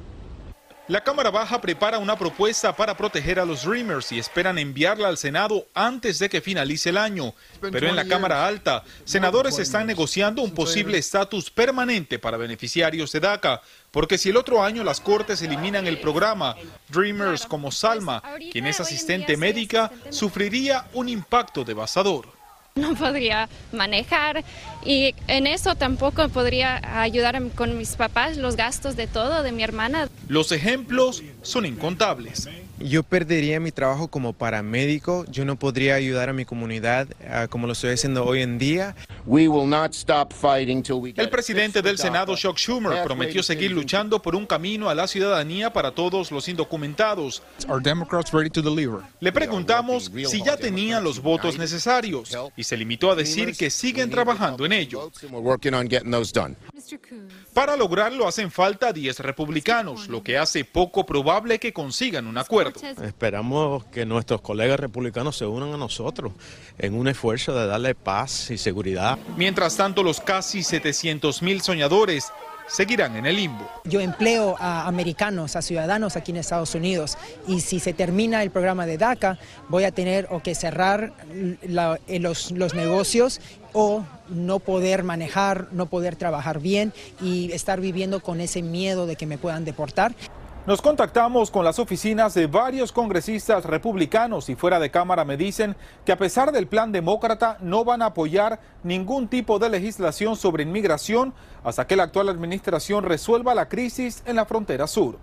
La 0.90 1.04
Cámara 1.04 1.30
Baja 1.30 1.62
prepara 1.62 2.00
una 2.00 2.18
propuesta 2.18 2.76
para 2.76 2.98
proteger 2.98 3.40
a 3.40 3.46
los 3.46 3.64
Dreamers 3.64 4.12
y 4.12 4.18
esperan 4.18 4.58
enviarla 4.58 5.08
al 5.08 5.20
Senado 5.20 5.68
antes 5.76 6.18
de 6.18 6.30
que 6.30 6.42
finalice 6.42 6.90
el 6.90 6.98
año. 6.98 7.36
Pero 7.62 7.88
en 7.88 7.96
la 7.96 8.06
Cámara 8.06 8.48
Alta, 8.48 8.84
senadores 9.06 9.60
están 9.60 9.86
negociando 9.86 10.42
un 10.42 10.50
posible 10.50 10.98
estatus 10.98 11.52
permanente 11.52 12.18
para 12.18 12.38
beneficiarios 12.38 13.12
de 13.12 13.20
DACA, 13.20 13.62
porque 13.92 14.18
si 14.18 14.30
el 14.30 14.38
otro 14.38 14.64
año 14.64 14.84
las 14.84 15.00
Cortes 15.00 15.44
eliminan 15.44 15.86
el 15.86 16.00
programa, 16.00 16.56
Dreamers 16.88 17.46
como 17.46 17.72
Salma, 17.72 18.24
quien 18.52 18.66
es 18.66 18.80
asistente 18.80 19.38
médica, 19.38 19.92
sufriría 20.10 20.88
un 20.94 21.08
impacto 21.08 21.64
devastador. 21.64 22.40
No 22.76 22.96
podría 22.96 23.50
manejar 23.74 24.44
y 24.86 25.14
en 25.28 25.48
eso 25.48 25.76
tampoco 25.76 26.30
podría 26.30 27.02
ayudar 27.02 27.42
con 27.52 27.78
mis 27.78 27.96
papás 27.96 28.38
los 28.38 28.56
gastos 28.56 28.96
de 28.96 29.06
todo 29.06 29.44
de 29.44 29.52
mi 29.52 29.64
hermana. 29.64 30.08
Los 30.30 30.52
ejemplos 30.52 31.24
son 31.42 31.66
incontables. 31.66 32.48
Yo 32.78 33.02
perdería 33.02 33.60
mi 33.60 33.72
trabajo 33.72 34.08
como 34.08 34.32
paramédico, 34.32 35.26
yo 35.28 35.44
no 35.44 35.58
podría 35.58 35.96
ayudar 35.96 36.30
a 36.30 36.34
mi 36.34 36.46
comunidad 36.46 37.08
uh, 37.22 37.50
como 37.50 37.68
lo 37.68 37.74
estoy 37.74 37.92
haciendo 37.92 38.24
hoy 38.24 38.42
en 38.42 38.60
día. 38.60 38.96
El 39.26 41.30
presidente 41.30 41.82
del 41.82 41.98
Senado, 41.98 42.38
Chuck 42.38 42.58
Schumer, 42.58 43.04
prometió 43.04 43.44
seguir 43.44 43.72
luchando 43.72 44.22
por 44.22 44.36
un 44.36 44.46
camino 44.46 44.90
a 44.90 44.96
la 44.96 45.08
ciudadanía 45.08 45.74
para 45.74 45.92
todos 45.92 46.32
los 46.32 46.48
indocumentados. 46.48 47.42
Le 49.20 49.32
preguntamos 49.32 50.12
si 50.28 50.44
ya 50.44 50.56
tenían 50.56 51.04
los 51.04 51.22
votos 51.22 51.58
necesarios 51.58 52.38
y 52.56 52.64
se 52.64 52.78
limitó 52.78 53.12
a 53.12 53.16
decir 53.16 53.58
que 53.58 53.70
siguen 53.70 54.10
trabajando 54.10 54.66
en 54.66 54.74
ello. 54.74 55.12
Para 57.54 57.76
lograrlo 57.76 58.28
hacen 58.28 58.52
falta 58.52 58.94
10 58.94 59.20
republicanos, 59.20 60.08
lo 60.08 60.19
que 60.24 60.38
hace 60.38 60.66
poco 60.66 61.06
probable 61.06 61.60
que 61.60 61.74
consigan 61.74 62.28
un 62.28 62.38
acuerdo. 62.38 62.80
Esperamos 63.04 63.86
que 63.86 64.06
nuestros 64.06 64.42
colegas 64.42 64.80
republicanos 64.80 65.38
se 65.38 65.46
unan 65.46 65.74
a 65.74 65.78
nosotros 65.78 66.34
en 66.78 66.94
un 66.94 67.08
esfuerzo 67.08 67.54
de 67.56 67.68
darle 67.68 67.96
paz 67.96 68.52
y 68.52 68.58
seguridad. 68.58 69.18
Mientras 69.38 69.78
tanto, 69.78 70.04
los 70.04 70.22
casi 70.22 70.64
700 70.64 71.42
mil 71.42 71.62
soñadores 71.62 72.32
seguirán 72.70 73.16
en 73.16 73.26
el 73.26 73.36
limbo. 73.36 73.68
Yo 73.84 74.00
empleo 74.00 74.56
a 74.60 74.88
americanos, 74.88 75.56
a 75.56 75.62
ciudadanos 75.62 76.16
aquí 76.16 76.32
en 76.32 76.38
Estados 76.38 76.76
Unidos 76.76 77.18
y 77.48 77.62
si 77.62 77.80
se 77.80 77.94
termina 77.94 78.44
el 78.44 78.52
programa 78.52 78.86
de 78.86 78.98
DACA 78.98 79.38
voy 79.68 79.84
a 79.84 79.92
tener 79.92 80.28
o 80.30 80.42
que 80.42 80.56
cerrar 80.56 81.14
eh, 81.34 82.20
los, 82.20 82.52
los 82.52 82.74
negocios 82.74 83.42
o 83.74 84.06
no 84.30 84.60
poder 84.60 85.04
manejar, 85.04 85.68
no 85.72 85.88
poder 85.88 86.16
trabajar 86.16 86.60
bien 86.60 86.94
y 87.22 87.52
estar 87.52 87.82
viviendo 87.82 88.22
con 88.22 88.42
ese 88.42 88.62
miedo 88.62 89.06
de 89.06 89.16
que 89.16 89.26
me 89.26 89.38
puedan 89.38 89.66
deportar. 89.66 90.16
Nos 90.70 90.84
contactamos 90.84 91.50
con 91.50 91.66
las 91.66 91.80
oficinas 91.80 92.36
de 92.36 92.46
varios 92.46 92.92
congresistas 92.92 93.66
republicanos 93.66 94.50
y 94.50 94.56
fuera 94.56 94.80
de 94.80 94.92
Cámara 94.92 95.26
me 95.26 95.36
dicen 95.36 95.76
que 96.06 96.12
a 96.12 96.18
pesar 96.20 96.52
del 96.52 96.68
plan 96.68 96.92
demócrata 96.92 97.58
no 97.60 97.84
van 97.84 98.04
a 98.04 98.06
apoyar 98.06 98.60
ningún 98.84 99.28
tipo 99.28 99.58
de 99.58 99.68
legislación 99.68 100.36
sobre 100.36 100.62
inmigración 100.62 101.34
hasta 101.64 101.88
que 101.88 101.96
la 101.96 102.04
actual 102.04 102.30
administración 102.30 103.04
resuelva 103.04 103.56
la 103.56 103.68
crisis 103.68 104.22
en 104.28 104.36
la 104.36 104.46
frontera 104.46 104.86
sur. 104.86 105.18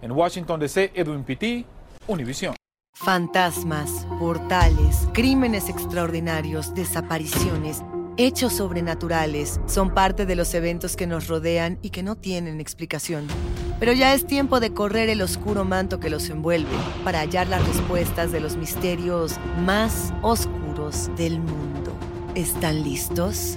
En 0.00 0.12
Washington 0.12 0.60
DC, 0.60 0.92
Edwin 0.94 1.24
Pitti, 1.24 1.66
Univision. 2.06 2.54
Fantasmas, 2.94 4.06
portales, 4.18 5.08
crímenes 5.12 5.68
extraordinarios, 5.68 6.74
desapariciones, 6.74 7.82
hechos 8.16 8.54
sobrenaturales 8.54 9.60
son 9.66 9.92
parte 9.92 10.24
de 10.24 10.36
los 10.36 10.54
eventos 10.54 10.96
que 10.96 11.06
nos 11.06 11.28
rodean 11.28 11.78
y 11.82 11.90
que 11.90 12.02
no 12.02 12.16
tienen 12.16 12.62
explicación. 12.62 13.28
Pero 13.78 13.92
ya 13.92 14.14
es 14.14 14.26
tiempo 14.26 14.58
de 14.58 14.72
correr 14.72 15.10
el 15.10 15.20
oscuro 15.20 15.64
manto 15.64 16.00
que 16.00 16.08
los 16.08 16.30
envuelve 16.30 16.76
para 17.04 17.20
hallar 17.20 17.46
las 17.46 17.66
respuestas 17.66 18.32
de 18.32 18.40
los 18.40 18.56
misterios 18.56 19.36
más 19.64 20.14
oscuros 20.22 21.10
del 21.16 21.40
mundo. 21.40 21.92
¿Están 22.34 22.82
listos? 22.82 23.56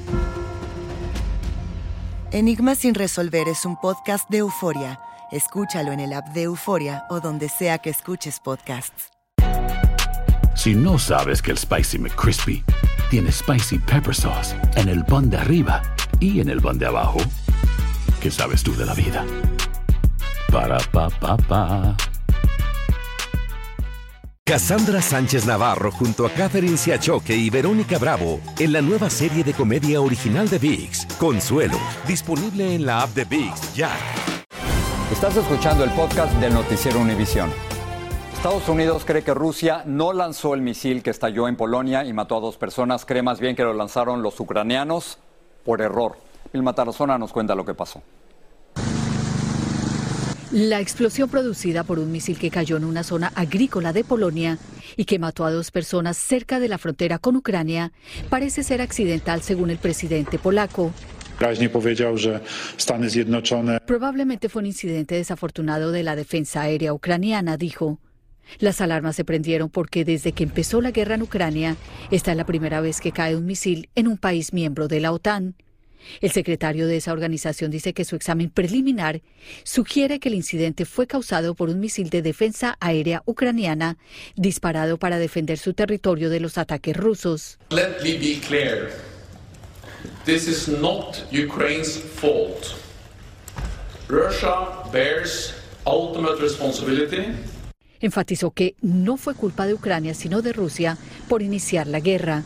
Enigma 2.31 2.75
sin 2.75 2.95
resolver 2.95 3.47
es 3.47 3.65
un 3.65 3.79
podcast 3.79 4.29
de 4.29 4.39
euforia. 4.39 4.99
Escúchalo 5.31 5.91
en 5.91 5.99
el 5.99 6.13
app 6.13 6.27
de 6.29 6.43
Euforia 6.43 7.05
o 7.09 7.19
donde 7.19 7.49
sea 7.49 7.77
que 7.77 7.89
escuches 7.89 8.39
podcasts. 8.39 9.09
Si 10.55 10.73
no 10.73 10.97
sabes 10.97 11.41
que 11.41 11.51
el 11.51 11.57
Spicy 11.57 11.99
McCrispy 11.99 12.63
tiene 13.09 13.31
Spicy 13.31 13.77
Pepper 13.79 14.13
Sauce 14.13 14.55
en 14.75 14.89
el 14.89 15.05
pan 15.05 15.29
de 15.29 15.37
arriba 15.37 15.81
y 16.19 16.39
en 16.39 16.49
el 16.49 16.61
pan 16.61 16.77
de 16.77 16.87
abajo, 16.87 17.19
¿qué 18.21 18.29
sabes 18.29 18.63
tú 18.63 18.75
de 18.75 18.85
la 18.85 18.93
vida? 18.93 19.23
Para 20.51 20.77
pa 20.91 21.09
pa 21.09 21.37
pa. 21.37 21.95
Cassandra 24.43 24.99
Sánchez 24.99 25.45
Navarro 25.45 25.91
junto 25.91 26.25
a 26.25 26.31
Catherine 26.31 26.75
Siachoque 26.75 27.35
y 27.35 27.51
Verónica 27.51 27.99
Bravo 27.99 28.39
en 28.57 28.73
la 28.73 28.81
nueva 28.81 29.11
serie 29.11 29.43
de 29.43 29.53
comedia 29.53 30.01
original 30.01 30.49
de 30.49 30.57
Vix, 30.57 31.05
Consuelo, 31.19 31.77
disponible 32.07 32.73
en 32.73 32.83
la 32.83 33.03
app 33.03 33.11
de 33.11 33.25
Vix 33.25 33.75
ya. 33.75 33.91
Estás 35.11 35.37
escuchando 35.37 35.83
el 35.83 35.91
podcast 35.91 36.33
del 36.39 36.53
noticiero 36.53 36.99
Univisión. 36.99 37.51
Estados 38.33 38.67
Unidos 38.69 39.03
cree 39.05 39.21
que 39.21 39.35
Rusia 39.35 39.83
no 39.85 40.13
lanzó 40.13 40.55
el 40.55 40.61
misil 40.61 41.03
que 41.03 41.11
estalló 41.11 41.47
en 41.47 41.57
Polonia 41.57 42.05
y 42.05 42.13
mató 42.13 42.37
a 42.37 42.39
dos 42.39 42.57
personas. 42.57 43.05
Cree 43.05 43.21
más 43.21 43.39
bien 43.39 43.55
que 43.55 43.63
lo 43.63 43.73
lanzaron 43.73 44.23
los 44.23 44.39
ucranianos 44.39 45.19
por 45.63 45.81
error. 45.81 46.17
Vilma 46.51 46.73
Tarazona 46.73 47.19
nos 47.19 47.31
cuenta 47.31 47.53
lo 47.53 47.65
que 47.65 47.75
pasó. 47.75 48.01
La 50.51 50.79
explosión 50.79 51.29
producida 51.29 51.83
por 51.83 51.99
un 51.99 52.11
misil 52.11 52.39
que 52.39 52.49
cayó 52.49 52.77
en 52.77 52.83
una 52.83 53.03
zona 53.03 53.31
agrícola 53.35 53.93
de 53.93 54.03
Polonia 54.03 54.57
y 54.97 55.05
que 55.05 55.19
mató 55.19 55.45
a 55.45 55.51
dos 55.51 55.69
personas 55.69 56.17
cerca 56.17 56.59
de 56.59 56.67
la 56.67 56.79
frontera 56.79 57.19
con 57.19 57.35
Ucrania 57.35 57.91
parece 58.29 58.63
ser 58.63 58.81
accidental 58.81 59.43
según 59.43 59.69
el 59.69 59.77
presidente 59.77 60.39
polaco. 60.39 60.91
Probablemente 63.85 64.49
fue 64.49 64.61
un 64.61 64.65
incidente 64.65 65.13
desafortunado 65.13 65.91
de 65.91 66.01
la 66.01 66.15
defensa 66.15 66.63
aérea 66.63 66.93
ucraniana, 66.93 67.55
dijo. 67.55 67.99
Las 68.57 68.81
alarmas 68.81 69.15
se 69.15 69.23
prendieron 69.23 69.69
porque 69.69 70.03
desde 70.03 70.31
que 70.31 70.43
empezó 70.43 70.81
la 70.81 70.89
guerra 70.89 71.13
en 71.13 71.21
Ucrania, 71.21 71.75
esta 72.09 72.31
es 72.31 72.37
la 72.37 72.47
primera 72.47 72.81
vez 72.81 73.01
que 73.01 73.11
cae 73.11 73.35
un 73.35 73.45
misil 73.45 73.89
en 73.93 74.07
un 74.07 74.17
país 74.17 74.51
miembro 74.51 74.87
de 74.87 74.99
la 74.99 75.11
OTAN. 75.11 75.53
El 76.21 76.31
secretario 76.31 76.87
de 76.87 76.97
esa 76.97 77.13
organización 77.13 77.71
dice 77.71 77.93
que 77.93 78.05
su 78.05 78.15
examen 78.15 78.49
preliminar 78.49 79.21
sugiere 79.63 80.19
que 80.19 80.29
el 80.29 80.35
incidente 80.35 80.85
fue 80.85 81.07
causado 81.07 81.55
por 81.55 81.69
un 81.69 81.79
misil 81.79 82.09
de 82.09 82.21
defensa 82.21 82.77
aérea 82.79 83.23
ucraniana 83.25 83.97
disparado 84.35 84.97
para 84.97 85.19
defender 85.19 85.57
su 85.57 85.73
territorio 85.73 86.29
de 86.29 86.39
los 86.39 86.57
ataques 86.57 86.95
rusos. 86.95 87.59
Let 87.71 88.01
me 88.03 88.17
be 88.17 88.39
clear. 88.45 88.89
This 90.25 90.47
is 90.47 90.67
not 90.67 91.25
Ukraine's 91.31 91.97
fault. 91.97 92.75
Russia 94.07 94.89
bears 94.91 95.53
ultimate 95.85 96.41
responsibility. 96.41 97.33
Enfatizó 98.01 98.51
que 98.51 98.75
no 98.81 99.17
fue 99.17 99.35
culpa 99.35 99.67
de 99.67 99.73
Ucrania, 99.73 100.13
sino 100.13 100.41
de 100.41 100.53
Rusia 100.53 100.97
por 101.27 101.41
iniciar 101.41 101.87
la 101.87 101.99
guerra. 101.99 102.43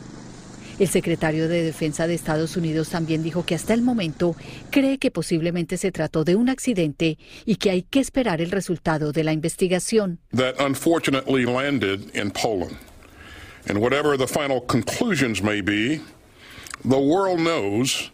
El 0.83 0.89
secretario 0.89 1.47
de 1.47 1.63
Defensa 1.63 2.07
de 2.07 2.13
Estados 2.13 2.57
Unidos 2.57 2.89
también 2.89 3.23
dijo 3.23 3.45
que 3.45 3.55
hasta 3.55 3.73
el 3.73 3.81
momento 3.81 4.35
cree 4.69 4.97
que 4.97 5.11
posiblemente 5.11 5.77
se 5.77 5.93
trató 5.93 6.25
de 6.25 6.35
un 6.35 6.49
accidente 6.49 7.17
y 7.45 7.55
que 7.55 7.69
hay 7.69 7.83
que 7.83 8.01
esperar 8.01 8.41
el 8.41 8.51
resultado 8.51 9.13
de 9.13 9.23
la 9.23 9.31
investigación. 9.31 10.19
That 10.35 10.55
unfortunately 10.59 11.45
landed 11.45 12.13
in 12.13 12.31
Poland. 12.31 12.75
And 13.69 13.77
whatever 13.77 14.17
the 14.17 14.27
final 14.27 14.59
conclusions 14.59 15.41
may 15.41 15.61
be, 15.61 16.01
the 16.83 16.99
world 16.99 17.39
knows 17.39 18.11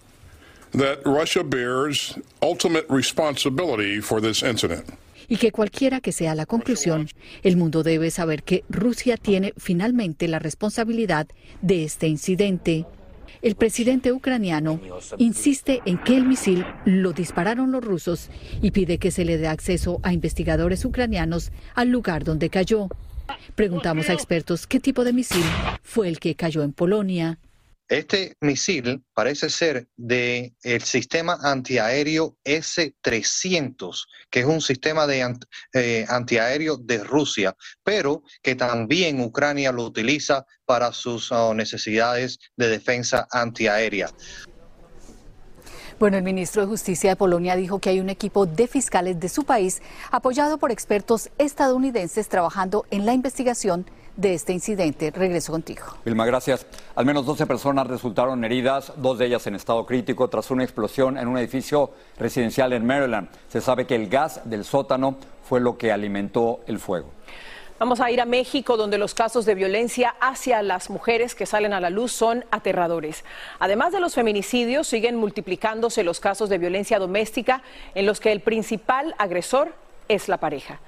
that 0.73 0.99
Russia 1.05 1.43
bears 1.43 2.19
ultimate 2.43 2.85
responsibility 2.87 3.99
for 3.99 4.21
this 4.21 4.43
incident 4.43 4.85
y 5.29 5.37
que 5.37 5.51
cualquiera 5.51 6.01
que 6.01 6.11
sea 6.11 6.35
la 6.35 6.45
conclusión, 6.45 7.07
el 7.43 7.55
mundo 7.55 7.83
debe 7.83 8.11
saber 8.11 8.43
que 8.43 8.63
Rusia 8.67 9.15
tiene 9.15 9.53
finalmente 9.57 10.27
la 10.27 10.39
responsabilidad 10.39 11.27
de 11.61 11.83
este 11.83 12.07
incidente. 12.07 12.85
El 13.41 13.55
presidente 13.55 14.11
ucraniano 14.11 14.81
insiste 15.17 15.81
en 15.85 15.97
que 15.99 16.17
el 16.17 16.25
misil 16.25 16.65
lo 16.83 17.13
dispararon 17.13 17.71
los 17.71 17.83
rusos 17.83 18.29
y 18.61 18.71
pide 18.71 18.97
que 18.97 19.11
se 19.11 19.23
le 19.23 19.37
dé 19.37 19.47
acceso 19.47 19.99
a 20.03 20.11
investigadores 20.11 20.83
ucranianos 20.83 21.51
al 21.75 21.89
lugar 21.89 22.23
donde 22.23 22.49
cayó. 22.49 22.89
Preguntamos 23.55 24.09
a 24.09 24.13
expertos 24.13 24.67
qué 24.67 24.79
tipo 24.79 25.03
de 25.03 25.13
misil 25.13 25.43
fue 25.83 26.09
el 26.09 26.19
que 26.19 26.35
cayó 26.35 26.63
en 26.63 26.73
Polonia. 26.73 27.37
Este 27.89 28.37
misil 28.41 29.03
parece 29.15 29.49
ser 29.49 29.87
del 29.97 30.53
el 30.61 30.81
sistema 30.83 31.39
antiaéreo 31.41 32.37
S-300, 32.43 34.05
que 34.29 34.41
es 34.41 34.45
un 34.45 34.61
sistema 34.61 35.07
de 35.07 35.35
eh, 35.73 36.05
antiaéreo 36.07 36.77
de 36.77 37.03
Rusia, 37.03 37.55
pero 37.83 38.21
que 38.43 38.53
también 38.53 39.19
Ucrania 39.19 39.71
lo 39.71 39.85
utiliza 39.85 40.45
para 40.65 40.93
sus 40.93 41.31
oh, 41.31 41.55
necesidades 41.55 42.37
de 42.55 42.69
defensa 42.69 43.27
antiaérea. 43.31 44.11
Bueno, 45.99 46.17
el 46.17 46.23
ministro 46.23 46.61
de 46.61 46.67
Justicia 46.67 47.09
de 47.09 47.15
Polonia 47.15 47.55
dijo 47.55 47.79
que 47.79 47.89
hay 47.89 47.99
un 47.99 48.09
equipo 48.09 48.45
de 48.45 48.67
fiscales 48.67 49.19
de 49.19 49.29
su 49.29 49.45
país 49.45 49.81
apoyado 50.11 50.59
por 50.59 50.71
expertos 50.71 51.31
estadounidenses 51.39 52.29
trabajando 52.29 52.85
en 52.91 53.07
la 53.07 53.13
investigación 53.13 53.87
de 54.19 54.33
este 54.33 54.51
incidente. 54.51 55.11
Regreso 55.11 55.53
contigo. 55.53 55.83
Vilma, 56.03 56.25
gracias. 56.25 56.65
Al 56.95 57.05
menos 57.05 57.25
12 57.25 57.45
personas 57.45 57.87
resultaron 57.87 58.43
heridas, 58.43 58.91
dos 58.97 59.17
de 59.17 59.27
ellas 59.27 59.47
en 59.47 59.55
estado 59.55 59.85
crítico, 59.85 60.27
tras 60.27 60.51
una 60.51 60.63
explosión 60.63 61.17
en 61.17 61.27
un 61.27 61.37
edificio 61.37 61.91
residencial 62.17 62.73
en 62.73 62.85
Maryland. 62.85 63.29
Se 63.47 63.61
sabe 63.61 63.87
que 63.87 63.95
el 63.95 64.09
gas 64.09 64.41
del 64.43 64.65
sótano 64.65 65.15
fue 65.47 65.61
lo 65.61 65.77
que 65.77 65.91
alimentó 65.91 66.59
el 66.67 66.79
fuego. 66.79 67.11
Vamos 67.79 68.01
a 68.01 68.11
ir 68.11 68.19
a 68.19 68.25
México, 68.25 68.75
donde 68.75 68.97
los 68.97 69.13
casos 69.13 69.45
de 69.45 69.55
violencia 69.55 70.13
hacia 70.19 70.61
las 70.61 70.89
mujeres 70.89 71.33
que 71.33 71.45
salen 71.45 71.71
a 71.71 71.79
la 71.79 71.89
luz 71.89 72.11
son 72.11 72.43
aterradores. 72.51 73.23
Además 73.59 73.93
de 73.93 74.01
los 74.01 74.15
feminicidios, 74.15 74.85
siguen 74.85 75.15
multiplicándose 75.15 76.03
los 76.03 76.19
casos 76.19 76.49
de 76.49 76.57
violencia 76.57 76.99
doméstica 76.99 77.63
en 77.95 78.05
los 78.05 78.19
que 78.19 78.33
el 78.33 78.41
principal 78.41 79.15
agresor 79.17 79.73
es 80.09 80.27
la 80.27 80.39
pareja. 80.39 80.81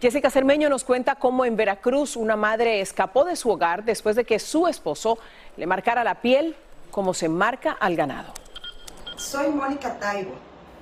Jessica 0.00 0.30
Cermeño 0.30 0.68
nos 0.68 0.84
cuenta 0.84 1.16
cómo 1.16 1.44
en 1.44 1.56
Veracruz 1.56 2.14
una 2.14 2.36
madre 2.36 2.80
escapó 2.80 3.24
de 3.24 3.34
su 3.34 3.50
hogar 3.50 3.84
después 3.84 4.14
de 4.14 4.24
que 4.24 4.38
su 4.38 4.68
esposo 4.68 5.18
le 5.56 5.66
marcara 5.66 6.04
la 6.04 6.14
piel 6.22 6.54
como 6.92 7.12
se 7.12 7.28
marca 7.28 7.72
al 7.72 7.96
ganado. 7.96 8.32
Soy 9.16 9.48
Mónica 9.48 9.98
Taibo. 9.98 10.34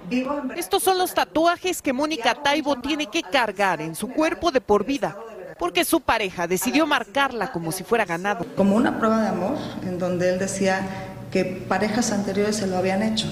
Vivo 0.07 0.39
en 0.39 0.59
Estos 0.59 0.83
son 0.83 0.99
los 0.99 1.15
tatuajes 1.15 1.81
que 1.81 1.95
Mónica 1.95 2.35
Taibo 2.35 2.77
tiene 2.77 3.07
que 3.07 3.23
cargar 3.23 3.81
en 3.81 3.95
su 3.95 4.09
cuerpo 4.09 4.51
de 4.51 4.61
por 4.61 4.85
vida, 4.85 5.17
porque 5.59 5.87
su 5.87 6.03
pareja 6.03 6.47
decidió 6.47 6.87
marcarla 6.87 7.51
como 7.51 7.73
si 7.73 7.85
fuera 7.85 8.05
ganado. 8.05 8.45
Como 8.55 8.77
una 8.77 8.99
prueba 8.99 9.23
de 9.23 9.29
amor, 9.29 9.57
en 9.83 9.99
donde 9.99 10.29
él 10.29 10.39
decía 10.39 10.87
que 11.33 11.45
parejas 11.45 12.13
anteriores 12.13 12.57
se 12.57 12.67
lo 12.67 12.77
habían 12.77 13.03
hecho 13.03 13.27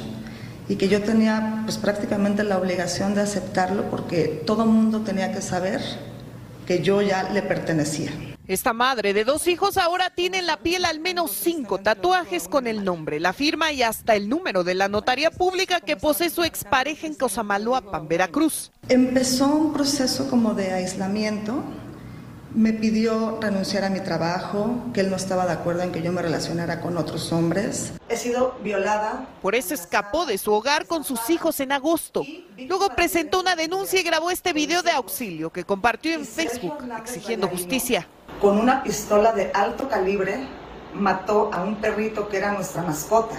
y 0.68 0.76
que 0.76 0.88
yo 0.88 1.02
tenía 1.02 1.62
pues 1.64 1.78
prácticamente 1.78 2.44
la 2.44 2.58
obligación 2.58 3.14
de 3.14 3.22
aceptarlo 3.22 3.90
porque 3.90 4.42
todo 4.46 4.66
mundo 4.66 5.00
tenía 5.00 5.32
que 5.32 5.42
saber 5.42 5.80
que 6.66 6.82
yo 6.82 7.02
ya 7.02 7.24
le 7.30 7.42
pertenecía. 7.42 8.12
Esta 8.46 8.74
madre 8.74 9.14
de 9.14 9.24
dos 9.24 9.46
hijos 9.48 9.78
ahora 9.78 10.10
tiene 10.10 10.38
en 10.38 10.46
la 10.46 10.58
piel 10.58 10.84
al 10.84 11.00
menos 11.00 11.30
cinco 11.30 11.78
tatuajes 11.78 12.46
con 12.46 12.66
el 12.66 12.84
nombre, 12.84 13.18
la 13.18 13.32
firma 13.32 13.72
y 13.72 13.82
hasta 13.82 14.16
el 14.16 14.28
número 14.28 14.64
de 14.64 14.74
la 14.74 14.88
notaría 14.88 15.30
pública 15.30 15.80
que 15.80 15.96
posee 15.96 16.28
su 16.28 16.44
expareja 16.44 17.06
en 17.06 17.14
Cosamaloapan, 17.14 18.06
Veracruz. 18.06 18.70
Empezó 18.90 19.46
un 19.46 19.72
proceso 19.72 20.28
como 20.28 20.52
de 20.52 20.72
aislamiento 20.72 21.64
me 22.54 22.72
pidió 22.72 23.38
renunciar 23.40 23.84
a 23.84 23.90
mi 23.90 24.00
trabajo, 24.00 24.76
que 24.92 25.00
él 25.00 25.10
no 25.10 25.16
estaba 25.16 25.44
de 25.44 25.52
acuerdo 25.52 25.82
en 25.82 25.90
que 25.90 26.02
yo 26.02 26.12
me 26.12 26.22
relacionara 26.22 26.80
con 26.80 26.96
otros 26.96 27.32
hombres. 27.32 27.92
He 28.08 28.16
sido 28.16 28.56
violada. 28.62 29.26
Por 29.42 29.56
eso 29.56 29.74
escapó 29.74 30.24
de 30.24 30.38
su 30.38 30.52
hogar 30.52 30.86
con 30.86 31.02
sus 31.02 31.28
hijos 31.30 31.58
en 31.58 31.72
agosto. 31.72 32.22
Luego 32.56 32.88
presentó 32.94 33.40
una 33.40 33.56
denuncia 33.56 34.00
y 34.00 34.04
grabó 34.04 34.30
este 34.30 34.52
video 34.52 34.82
de 34.82 34.92
auxilio 34.92 35.50
que 35.50 35.64
compartió 35.64 36.14
en 36.14 36.24
Facebook 36.24 36.78
exigiendo 37.02 37.48
justicia. 37.48 38.06
Con 38.40 38.58
una 38.58 38.82
pistola 38.84 39.32
de 39.32 39.50
alto 39.52 39.88
calibre 39.88 40.46
mató 40.94 41.50
a 41.52 41.62
un 41.62 41.76
perrito 41.76 42.28
que 42.28 42.36
era 42.36 42.52
nuestra 42.52 42.82
mascota, 42.82 43.34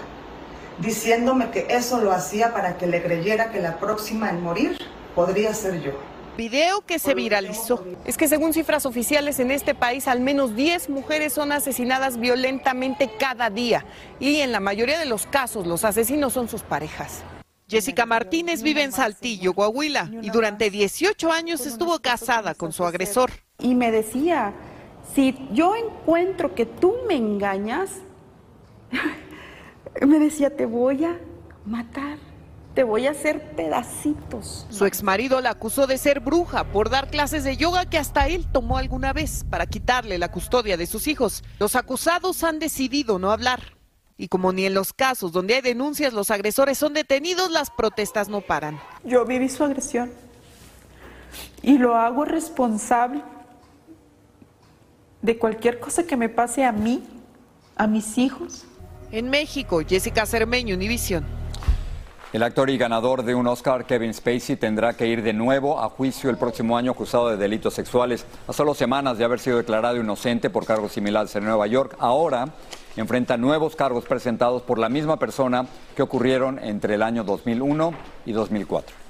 diciéndome 0.79 1.51
que 1.51 1.67
eso 1.69 2.01
lo 2.01 2.11
hacía 2.11 2.53
para 2.53 2.77
que 2.77 2.85
le 2.85 3.01
creyera 3.01 3.49
que 3.49 3.61
la 3.61 3.79
próxima 3.79 4.29
en 4.29 4.43
morir 4.43 4.77
podría 5.15 5.53
ser 5.53 5.81
yo 5.81 5.93
video 6.35 6.81
que 6.81 6.99
se 6.99 7.13
viralizó. 7.13 7.83
Es 8.05 8.17
que 8.17 8.27
según 8.27 8.53
cifras 8.53 8.85
oficiales 8.85 9.39
en 9.39 9.51
este 9.51 9.75
país, 9.75 10.07
al 10.07 10.19
menos 10.19 10.55
10 10.55 10.89
mujeres 10.89 11.33
son 11.33 11.51
asesinadas 11.51 12.19
violentamente 12.19 13.09
cada 13.19 13.49
día 13.49 13.85
y 14.19 14.37
en 14.37 14.51
la 14.51 14.59
mayoría 14.59 14.99
de 14.99 15.05
los 15.05 15.25
casos 15.25 15.65
los 15.65 15.85
asesinos 15.85 16.33
son 16.33 16.47
sus 16.47 16.61
parejas. 16.63 17.23
Jessica 17.67 18.05
Martínez 18.05 18.61
vive 18.61 18.83
en 18.83 18.91
Saltillo, 18.91 19.53
Coahuila, 19.53 20.11
y 20.21 20.29
durante 20.29 20.69
18 20.69 21.31
años 21.31 21.65
estuvo 21.65 21.97
casada 21.99 22.53
con 22.53 22.71
su 22.71 22.85
agresor. 22.85 23.31
Y 23.57 23.73
me 23.73 23.89
decía, 23.89 24.53
si 25.15 25.35
yo 25.51 25.75
encuentro 25.75 26.53
que 26.53 26.67
tú 26.67 26.93
me 27.07 27.15
engañas, 27.15 27.89
me 30.05 30.19
decía, 30.19 30.55
te 30.55 30.67
voy 30.67 31.05
a 31.05 31.17
matar 31.65 32.19
te 32.75 32.83
voy 32.83 33.07
a 33.07 33.11
hacer 33.11 33.41
pedacitos. 33.55 34.67
Su 34.69 34.85
exmarido 34.85 35.39
la 35.39 35.51
acusó 35.51 35.87
de 35.87 35.97
ser 35.97 36.19
bruja 36.19 36.65
por 36.65 36.89
dar 36.89 37.09
clases 37.09 37.45
de 37.45 37.55
yoga 37.55 37.89
que 37.89 37.97
hasta 37.97 38.27
él 38.27 38.45
tomó 38.51 38.77
alguna 38.77 39.13
vez 39.13 39.45
para 39.49 39.65
quitarle 39.65 40.17
la 40.17 40.29
custodia 40.29 40.75
de 40.75 40.85
sus 40.85 41.07
hijos. 41.07 41.43
Los 41.57 41.77
acusados 41.77 42.43
han 42.43 42.59
decidido 42.59 43.17
no 43.17 43.31
hablar. 43.31 43.77
Y 44.17 44.27
como 44.27 44.51
ni 44.51 44.65
en 44.65 44.73
los 44.73 44.93
casos 44.93 45.31
donde 45.31 45.55
hay 45.55 45.61
denuncias 45.61 46.13
los 46.13 46.31
agresores 46.31 46.77
son 46.77 46.93
detenidos, 46.93 47.49
las 47.49 47.69
protestas 47.69 48.27
no 48.27 48.41
paran. 48.41 48.79
Yo 49.03 49.25
viví 49.25 49.49
su 49.49 49.63
agresión 49.63 50.11
y 51.61 51.77
lo 51.77 51.95
hago 51.95 52.25
responsable 52.25 53.21
de 55.21 55.37
cualquier 55.37 55.79
cosa 55.79 56.03
que 56.03 56.17
me 56.17 56.29
pase 56.29 56.65
a 56.65 56.71
mí, 56.71 57.03
a 57.75 57.87
mis 57.87 58.17
hijos. 58.17 58.65
En 59.11 59.29
México, 59.29 59.81
Jessica 59.87 60.25
Cermeño, 60.25 60.75
Univisión. 60.75 61.25
El 62.35 62.43
actor 62.43 62.69
y 62.69 62.77
ganador 62.77 63.23
de 63.23 63.33
un 63.33 63.47
Oscar, 63.47 63.85
Kevin 63.85 64.13
Spacey, 64.13 64.57
tendrá 64.57 64.91
que 64.91 65.07
ir 65.07 65.23
de 65.23 65.31
nuevo 65.31 65.79
a 65.79 65.87
juicio 65.87 66.29
el 66.29 66.35
próximo 66.35 66.75
año 66.75 66.91
acusado 66.91 67.29
de 67.29 67.37
delitos 67.37 67.73
sexuales. 67.73 68.25
A 68.45 68.51
solo 68.51 68.73
semanas 68.73 69.17
de 69.17 69.23
haber 69.23 69.39
sido 69.39 69.55
declarado 69.55 69.95
inocente 69.95 70.49
por 70.49 70.65
cargos 70.65 70.91
similares 70.91 71.33
en 71.37 71.45
Nueva 71.45 71.65
York, 71.67 71.95
ahora 71.97 72.49
enfrenta 72.97 73.37
nuevos 73.37 73.77
cargos 73.77 74.03
presentados 74.03 74.63
por 74.63 74.79
la 74.79 74.89
misma 74.89 75.17
persona 75.17 75.65
que 75.95 76.01
ocurrieron 76.01 76.59
entre 76.59 76.95
el 76.95 77.03
año 77.03 77.23
2001 77.23 77.93
y 78.25 78.33
2004. 78.33 79.04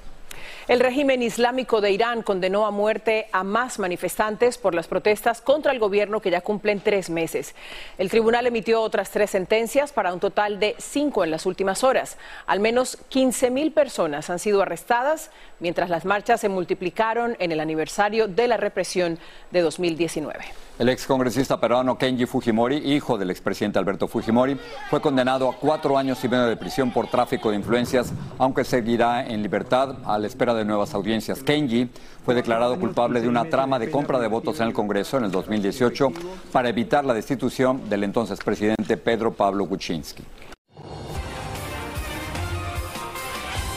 El 0.68 0.80
régimen 0.80 1.22
islámico 1.22 1.80
de 1.80 1.92
Irán 1.92 2.22
condenó 2.22 2.66
a 2.66 2.72
muerte 2.72 3.28
a 3.30 3.44
más 3.44 3.78
manifestantes 3.78 4.58
por 4.58 4.74
las 4.74 4.88
protestas 4.88 5.40
contra 5.40 5.70
el 5.70 5.78
gobierno 5.78 6.20
que 6.20 6.32
ya 6.32 6.40
cumplen 6.40 6.80
tres 6.80 7.08
meses. 7.08 7.54
El 7.98 8.10
tribunal 8.10 8.48
emitió 8.48 8.82
otras 8.82 9.12
tres 9.12 9.30
sentencias 9.30 9.92
para 9.92 10.12
un 10.12 10.18
total 10.18 10.58
de 10.58 10.74
cinco 10.78 11.22
en 11.22 11.30
las 11.30 11.46
últimas 11.46 11.84
horas. 11.84 12.18
Al 12.48 12.58
menos 12.58 12.98
15 13.10 13.50
mil 13.50 13.70
personas 13.70 14.28
han 14.28 14.40
sido 14.40 14.60
arrestadas 14.60 15.30
mientras 15.60 15.88
las 15.88 16.04
marchas 16.04 16.40
se 16.40 16.48
multiplicaron 16.48 17.36
en 17.38 17.52
el 17.52 17.60
aniversario 17.60 18.26
de 18.26 18.48
la 18.48 18.56
represión 18.56 19.20
de 19.52 19.60
2019. 19.60 20.65
El 20.78 20.90
excongresista 20.90 21.58
peruano 21.58 21.96
Kenji 21.96 22.26
Fujimori, 22.26 22.76
hijo 22.76 23.16
del 23.16 23.30
expresidente 23.30 23.78
Alberto 23.78 24.08
Fujimori, 24.08 24.58
fue 24.90 25.00
condenado 25.00 25.48
a 25.48 25.56
cuatro 25.56 25.96
años 25.96 26.22
y 26.22 26.28
medio 26.28 26.44
de 26.44 26.56
prisión 26.58 26.90
por 26.90 27.06
tráfico 27.06 27.48
de 27.48 27.56
influencias, 27.56 28.12
aunque 28.36 28.62
seguirá 28.62 29.26
en 29.26 29.42
libertad 29.42 29.96
a 30.04 30.18
la 30.18 30.26
espera 30.26 30.52
de 30.52 30.66
nuevas 30.66 30.92
audiencias. 30.92 31.42
Kenji 31.42 31.88
fue 32.26 32.34
declarado 32.34 32.78
culpable 32.78 33.22
de 33.22 33.28
una 33.28 33.46
trama 33.46 33.78
de 33.78 33.90
compra 33.90 34.18
de 34.18 34.28
votos 34.28 34.60
en 34.60 34.66
el 34.66 34.74
Congreso 34.74 35.16
en 35.16 35.24
el 35.24 35.30
2018 35.30 36.12
para 36.52 36.68
evitar 36.68 37.06
la 37.06 37.14
destitución 37.14 37.88
del 37.88 38.04
entonces 38.04 38.38
presidente 38.40 38.98
Pedro 38.98 39.32
Pablo 39.32 39.64
Kuczynski. 39.66 40.24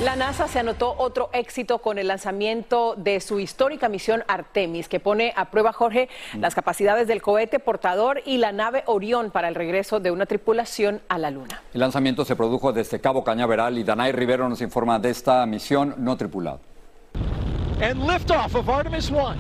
La 0.04 0.16
NASA 0.16 0.48
se 0.48 0.60
anotó 0.60 0.96
otro 0.98 1.30
éxito 1.34 1.80
con 1.80 1.98
el 1.98 2.08
lanzamiento 2.08 2.96
de 2.96 3.20
su 3.20 3.38
histórica 3.38 3.90
misión 3.90 4.24
Artemis, 4.30 4.88
que 4.88 5.02
pone 5.02 5.34
a 5.36 5.52
prueba, 5.52 5.74
Jorge, 5.74 6.08
las 6.40 6.56
capacidades 6.56 7.06
del 7.06 7.22
cohete 7.22 7.60
portador 7.60 8.22
y 8.26 8.38
la 8.38 8.54
nave 8.54 8.84
Orión 8.86 9.30
para 9.30 9.50
el 9.50 9.56
regreso 9.56 10.00
de 10.00 10.12
una 10.12 10.26
tripulación 10.26 11.02
a 11.10 11.18
la 11.18 11.32
Luna. 11.32 11.62
El 11.74 11.82
lanzamiento 11.82 12.24
se 12.24 12.38
produjo 12.38 12.72
desde 12.72 13.02
Cabo 13.02 13.26
Cañaveral 13.26 13.78
y 13.78 13.84
Danay 13.84 14.14
Rivero 14.14 14.48
nos 14.48 14.62
informa 14.62 15.00
de 15.00 15.10
esta 15.10 15.46
misión 15.46 15.94
no 15.98 16.16
tripulada. 16.16 16.60
And 17.82 18.08
liftoff 18.08 18.56
of 18.56 18.70
Artemis 18.70 19.12
1. 19.12 19.36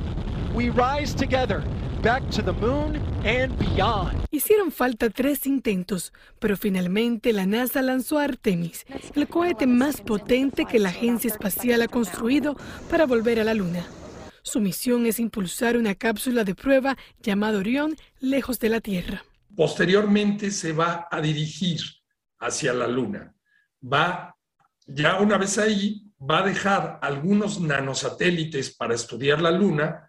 We 0.53 0.71
rise 0.71 1.15
together 1.15 1.63
back 2.01 2.27
to 2.29 2.41
the 2.41 2.53
moon 2.53 2.95
and 3.25 3.57
beyond. 3.57 4.25
Hicieron 4.31 4.71
falta 4.71 5.09
tres 5.09 5.45
intentos, 5.45 6.13
pero 6.39 6.55
finalmente 6.55 7.33
la 7.33 7.45
NASA 7.45 7.81
lanzó 7.81 8.19
Artemis, 8.19 8.85
el 9.15 9.27
cohete 9.27 9.67
más 9.67 10.01
potente 10.01 10.65
que 10.65 10.79
la 10.79 10.89
agencia 10.89 11.29
espacial 11.29 11.81
ha 11.81 11.87
construido 11.87 12.55
para 12.89 13.05
volver 13.05 13.39
a 13.39 13.43
la 13.43 13.53
Luna. 13.53 13.85
Su 14.43 14.61
misión 14.61 15.05
es 15.05 15.19
impulsar 15.19 15.75
una 15.75 15.95
cápsula 15.95 16.43
de 16.43 16.55
prueba 16.55 16.97
llamada 17.21 17.57
Orión 17.57 17.95
lejos 18.19 18.59
de 18.59 18.69
la 18.69 18.79
Tierra. 18.79 19.23
Posteriormente 19.55 20.51
se 20.51 20.71
va 20.71 21.07
a 21.11 21.19
dirigir 21.19 21.81
hacia 22.39 22.73
la 22.73 22.87
Luna. 22.87 23.35
Va, 23.81 24.35
ya 24.87 25.19
una 25.19 25.37
vez 25.37 25.57
ahí, 25.57 26.05
va 26.19 26.39
a 26.39 26.47
dejar 26.47 26.99
algunos 27.01 27.59
nanosatélites 27.59 28.75
para 28.75 28.95
estudiar 28.95 29.41
la 29.41 29.51
Luna 29.51 30.08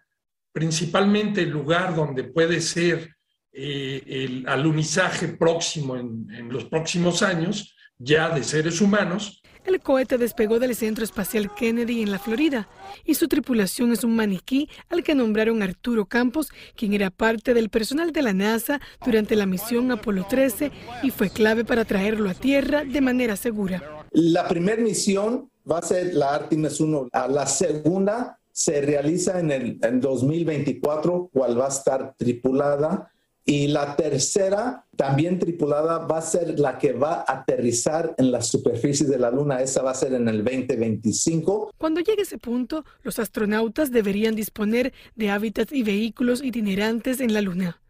principalmente 0.51 1.41
el 1.41 1.49
lugar 1.49 1.95
donde 1.95 2.23
puede 2.25 2.61
ser 2.61 3.15
eh, 3.53 4.03
el 4.05 4.47
alunizaje 4.47 5.27
próximo 5.29 5.95
en, 5.95 6.27
en 6.31 6.49
los 6.51 6.65
próximos 6.65 7.21
años, 7.21 7.75
ya 7.97 8.29
de 8.29 8.43
seres 8.43 8.81
humanos. 8.81 9.41
El 9.65 9.79
cohete 9.79 10.17
despegó 10.17 10.57
del 10.57 10.75
Centro 10.75 11.03
Espacial 11.03 11.53
Kennedy 11.53 12.01
en 12.01 12.11
la 12.11 12.17
Florida 12.17 12.67
y 13.05 13.13
su 13.13 13.27
tripulación 13.27 13.91
es 13.91 14.03
un 14.03 14.15
maniquí 14.15 14.67
al 14.89 15.03
que 15.03 15.13
nombraron 15.13 15.61
Arturo 15.61 16.05
Campos, 16.05 16.49
quien 16.75 16.93
era 16.93 17.11
parte 17.11 17.53
del 17.53 17.69
personal 17.69 18.11
de 18.11 18.23
la 18.23 18.33
NASA 18.33 18.81
durante 19.05 19.35
la 19.35 19.45
misión 19.45 19.91
Apolo 19.91 20.25
13 20.27 20.71
y 21.03 21.11
fue 21.11 21.29
clave 21.29 21.63
para 21.63 21.85
traerlo 21.85 22.29
a 22.29 22.33
tierra 22.33 22.83
de 22.83 23.01
manera 23.01 23.35
segura. 23.35 24.05
La 24.11 24.47
primera 24.47 24.81
misión 24.81 25.51
va 25.69 25.77
a 25.77 25.83
ser 25.83 26.15
la 26.15 26.33
Artemis 26.33 26.79
1. 26.79 27.09
A 27.11 27.27
la 27.27 27.45
segunda 27.45 28.40
se 28.63 28.81
realiza 28.81 29.39
en 29.39 29.51
el 29.51 29.79
en 29.81 29.99
2024, 29.99 31.31
cual 31.33 31.59
va 31.59 31.65
a 31.65 31.69
estar 31.69 32.15
tripulada. 32.15 33.11
Y 33.43 33.67
la 33.67 33.95
tercera, 33.95 34.85
también 34.95 35.39
tripulada, 35.39 36.05
va 36.05 36.19
a 36.19 36.21
ser 36.21 36.59
la 36.59 36.77
que 36.77 36.93
va 36.93 37.25
a 37.27 37.39
aterrizar 37.39 38.13
en 38.19 38.31
la 38.31 38.41
superficie 38.41 39.07
de 39.07 39.17
la 39.17 39.31
Luna. 39.31 39.61
Esa 39.61 39.81
va 39.81 39.91
a 39.91 39.95
ser 39.95 40.13
en 40.13 40.27
el 40.27 40.43
2025. 40.43 41.71
Cuando 41.75 42.01
llegue 42.01 42.21
ese 42.21 42.37
punto, 42.37 42.85
los 43.01 43.17
astronautas 43.17 43.89
deberían 43.91 44.35
disponer 44.35 44.93
de 45.15 45.31
hábitats 45.31 45.73
y 45.73 45.81
vehículos 45.81 46.43
itinerantes 46.43 47.19
en 47.19 47.33
la 47.33 47.41
Luna. 47.41 47.81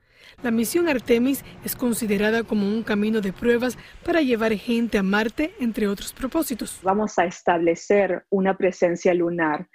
La 0.42 0.52
misión 0.52 0.88
Artemis 0.88 1.44
es 1.66 1.76
considerada 1.76 2.44
como 2.44 2.66
un 2.66 2.84
camino 2.84 3.20
de 3.20 3.34
pruebas 3.34 3.78
para 4.06 4.22
llevar 4.22 4.54
gente 4.54 4.98
a 4.98 5.04
Marte, 5.04 5.54
entre 5.60 5.90
otros 5.90 6.14
propósitos. 6.14 6.80
Vamos 6.82 7.20
a 7.20 7.26
establecer 7.26 8.26
una 8.30 8.58
presencia 8.58 9.14
lunar 9.14 9.68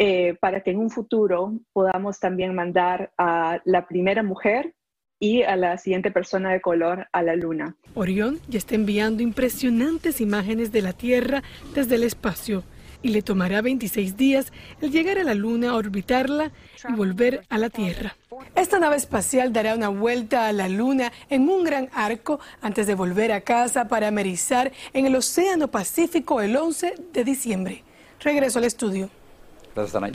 eh, 0.00 0.36
para 0.40 0.62
que 0.62 0.70
en 0.70 0.78
un 0.78 0.90
futuro 0.90 1.58
podamos 1.72 2.20
también 2.20 2.54
mandar 2.54 3.10
a 3.18 3.60
la 3.64 3.88
primera 3.88 4.22
mujer 4.22 4.74
y 5.18 5.42
a 5.42 5.56
la 5.56 5.76
siguiente 5.76 6.12
persona 6.12 6.52
de 6.52 6.60
color 6.60 7.08
a 7.12 7.22
la 7.22 7.34
Luna. 7.34 7.76
Orión 7.94 8.38
ya 8.48 8.58
está 8.58 8.76
enviando 8.76 9.24
impresionantes 9.24 10.20
imágenes 10.20 10.70
de 10.70 10.82
la 10.82 10.92
Tierra 10.92 11.42
desde 11.74 11.96
el 11.96 12.04
espacio 12.04 12.62
y 13.02 13.08
le 13.08 13.22
tomará 13.22 13.60
26 13.60 14.16
días 14.16 14.52
el 14.80 14.92
llegar 14.92 15.18
a 15.18 15.24
la 15.24 15.34
Luna, 15.34 15.74
orbitarla 15.74 16.52
y 16.88 16.92
volver 16.92 17.42
a 17.48 17.58
la 17.58 17.68
Tierra. 17.68 18.16
Esta 18.54 18.78
nave 18.78 18.94
espacial 18.94 19.52
dará 19.52 19.74
una 19.74 19.88
vuelta 19.88 20.46
a 20.46 20.52
la 20.52 20.68
Luna 20.68 21.12
en 21.28 21.48
un 21.48 21.64
gran 21.64 21.88
arco 21.92 22.38
antes 22.60 22.86
de 22.86 22.94
volver 22.94 23.32
a 23.32 23.40
casa 23.40 23.88
para 23.88 24.06
amerizar 24.06 24.70
en 24.92 25.06
el 25.06 25.16
Océano 25.16 25.68
Pacífico 25.68 26.40
el 26.40 26.56
11 26.56 26.94
de 27.12 27.24
diciembre. 27.24 27.82
Regreso 28.20 28.60
al 28.60 28.64
estudio. 28.64 29.10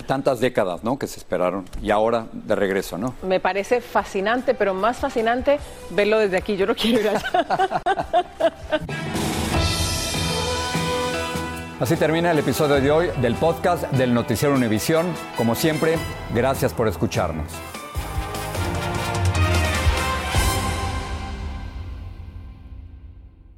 Tantas 0.06 0.39
décadas, 0.39 0.84
¿no? 0.84 0.97
Que 0.99 1.08
se 1.08 1.19
esperaron 1.19 1.65
y 1.82 1.91
ahora 1.91 2.28
de 2.32 2.56
regreso, 2.56 2.97
¿no? 2.97 3.15
Me 3.23 3.39
parece 3.39 3.82
fascinante, 3.82 4.54
pero 4.54 4.73
más 4.73 4.97
fascinante 4.97 5.60
verlo 5.91 6.19
desde 6.19 6.38
aquí. 6.38 6.56
Yo 6.58 6.65
no 6.65 6.76
quiero 6.76 6.99
ir 6.99 7.10
allá. 7.10 7.82
Así 11.80 11.97
termina 11.97 12.32
el 12.32 12.39
episodio 12.39 12.80
de 12.80 12.91
hoy 12.91 13.10
del 13.21 13.36
podcast 13.36 13.84
del 13.91 14.13
Noticiero 14.13 14.56
Univisión. 14.56 15.06
Como 15.36 15.54
siempre, 15.54 15.97
gracias 16.34 16.73
por 16.73 16.88
escucharnos. 16.88 17.52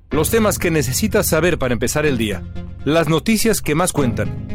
Los 0.10 0.32
temas 0.32 0.58
que 0.58 0.72
necesitas 0.72 1.28
saber 1.28 1.60
para 1.60 1.74
empezar 1.74 2.06
el 2.06 2.18
día. 2.18 2.41
Las 2.86 3.10
noticias 3.10 3.62
que 3.62 3.76
más 3.76 3.91
cuentan. 3.91 4.55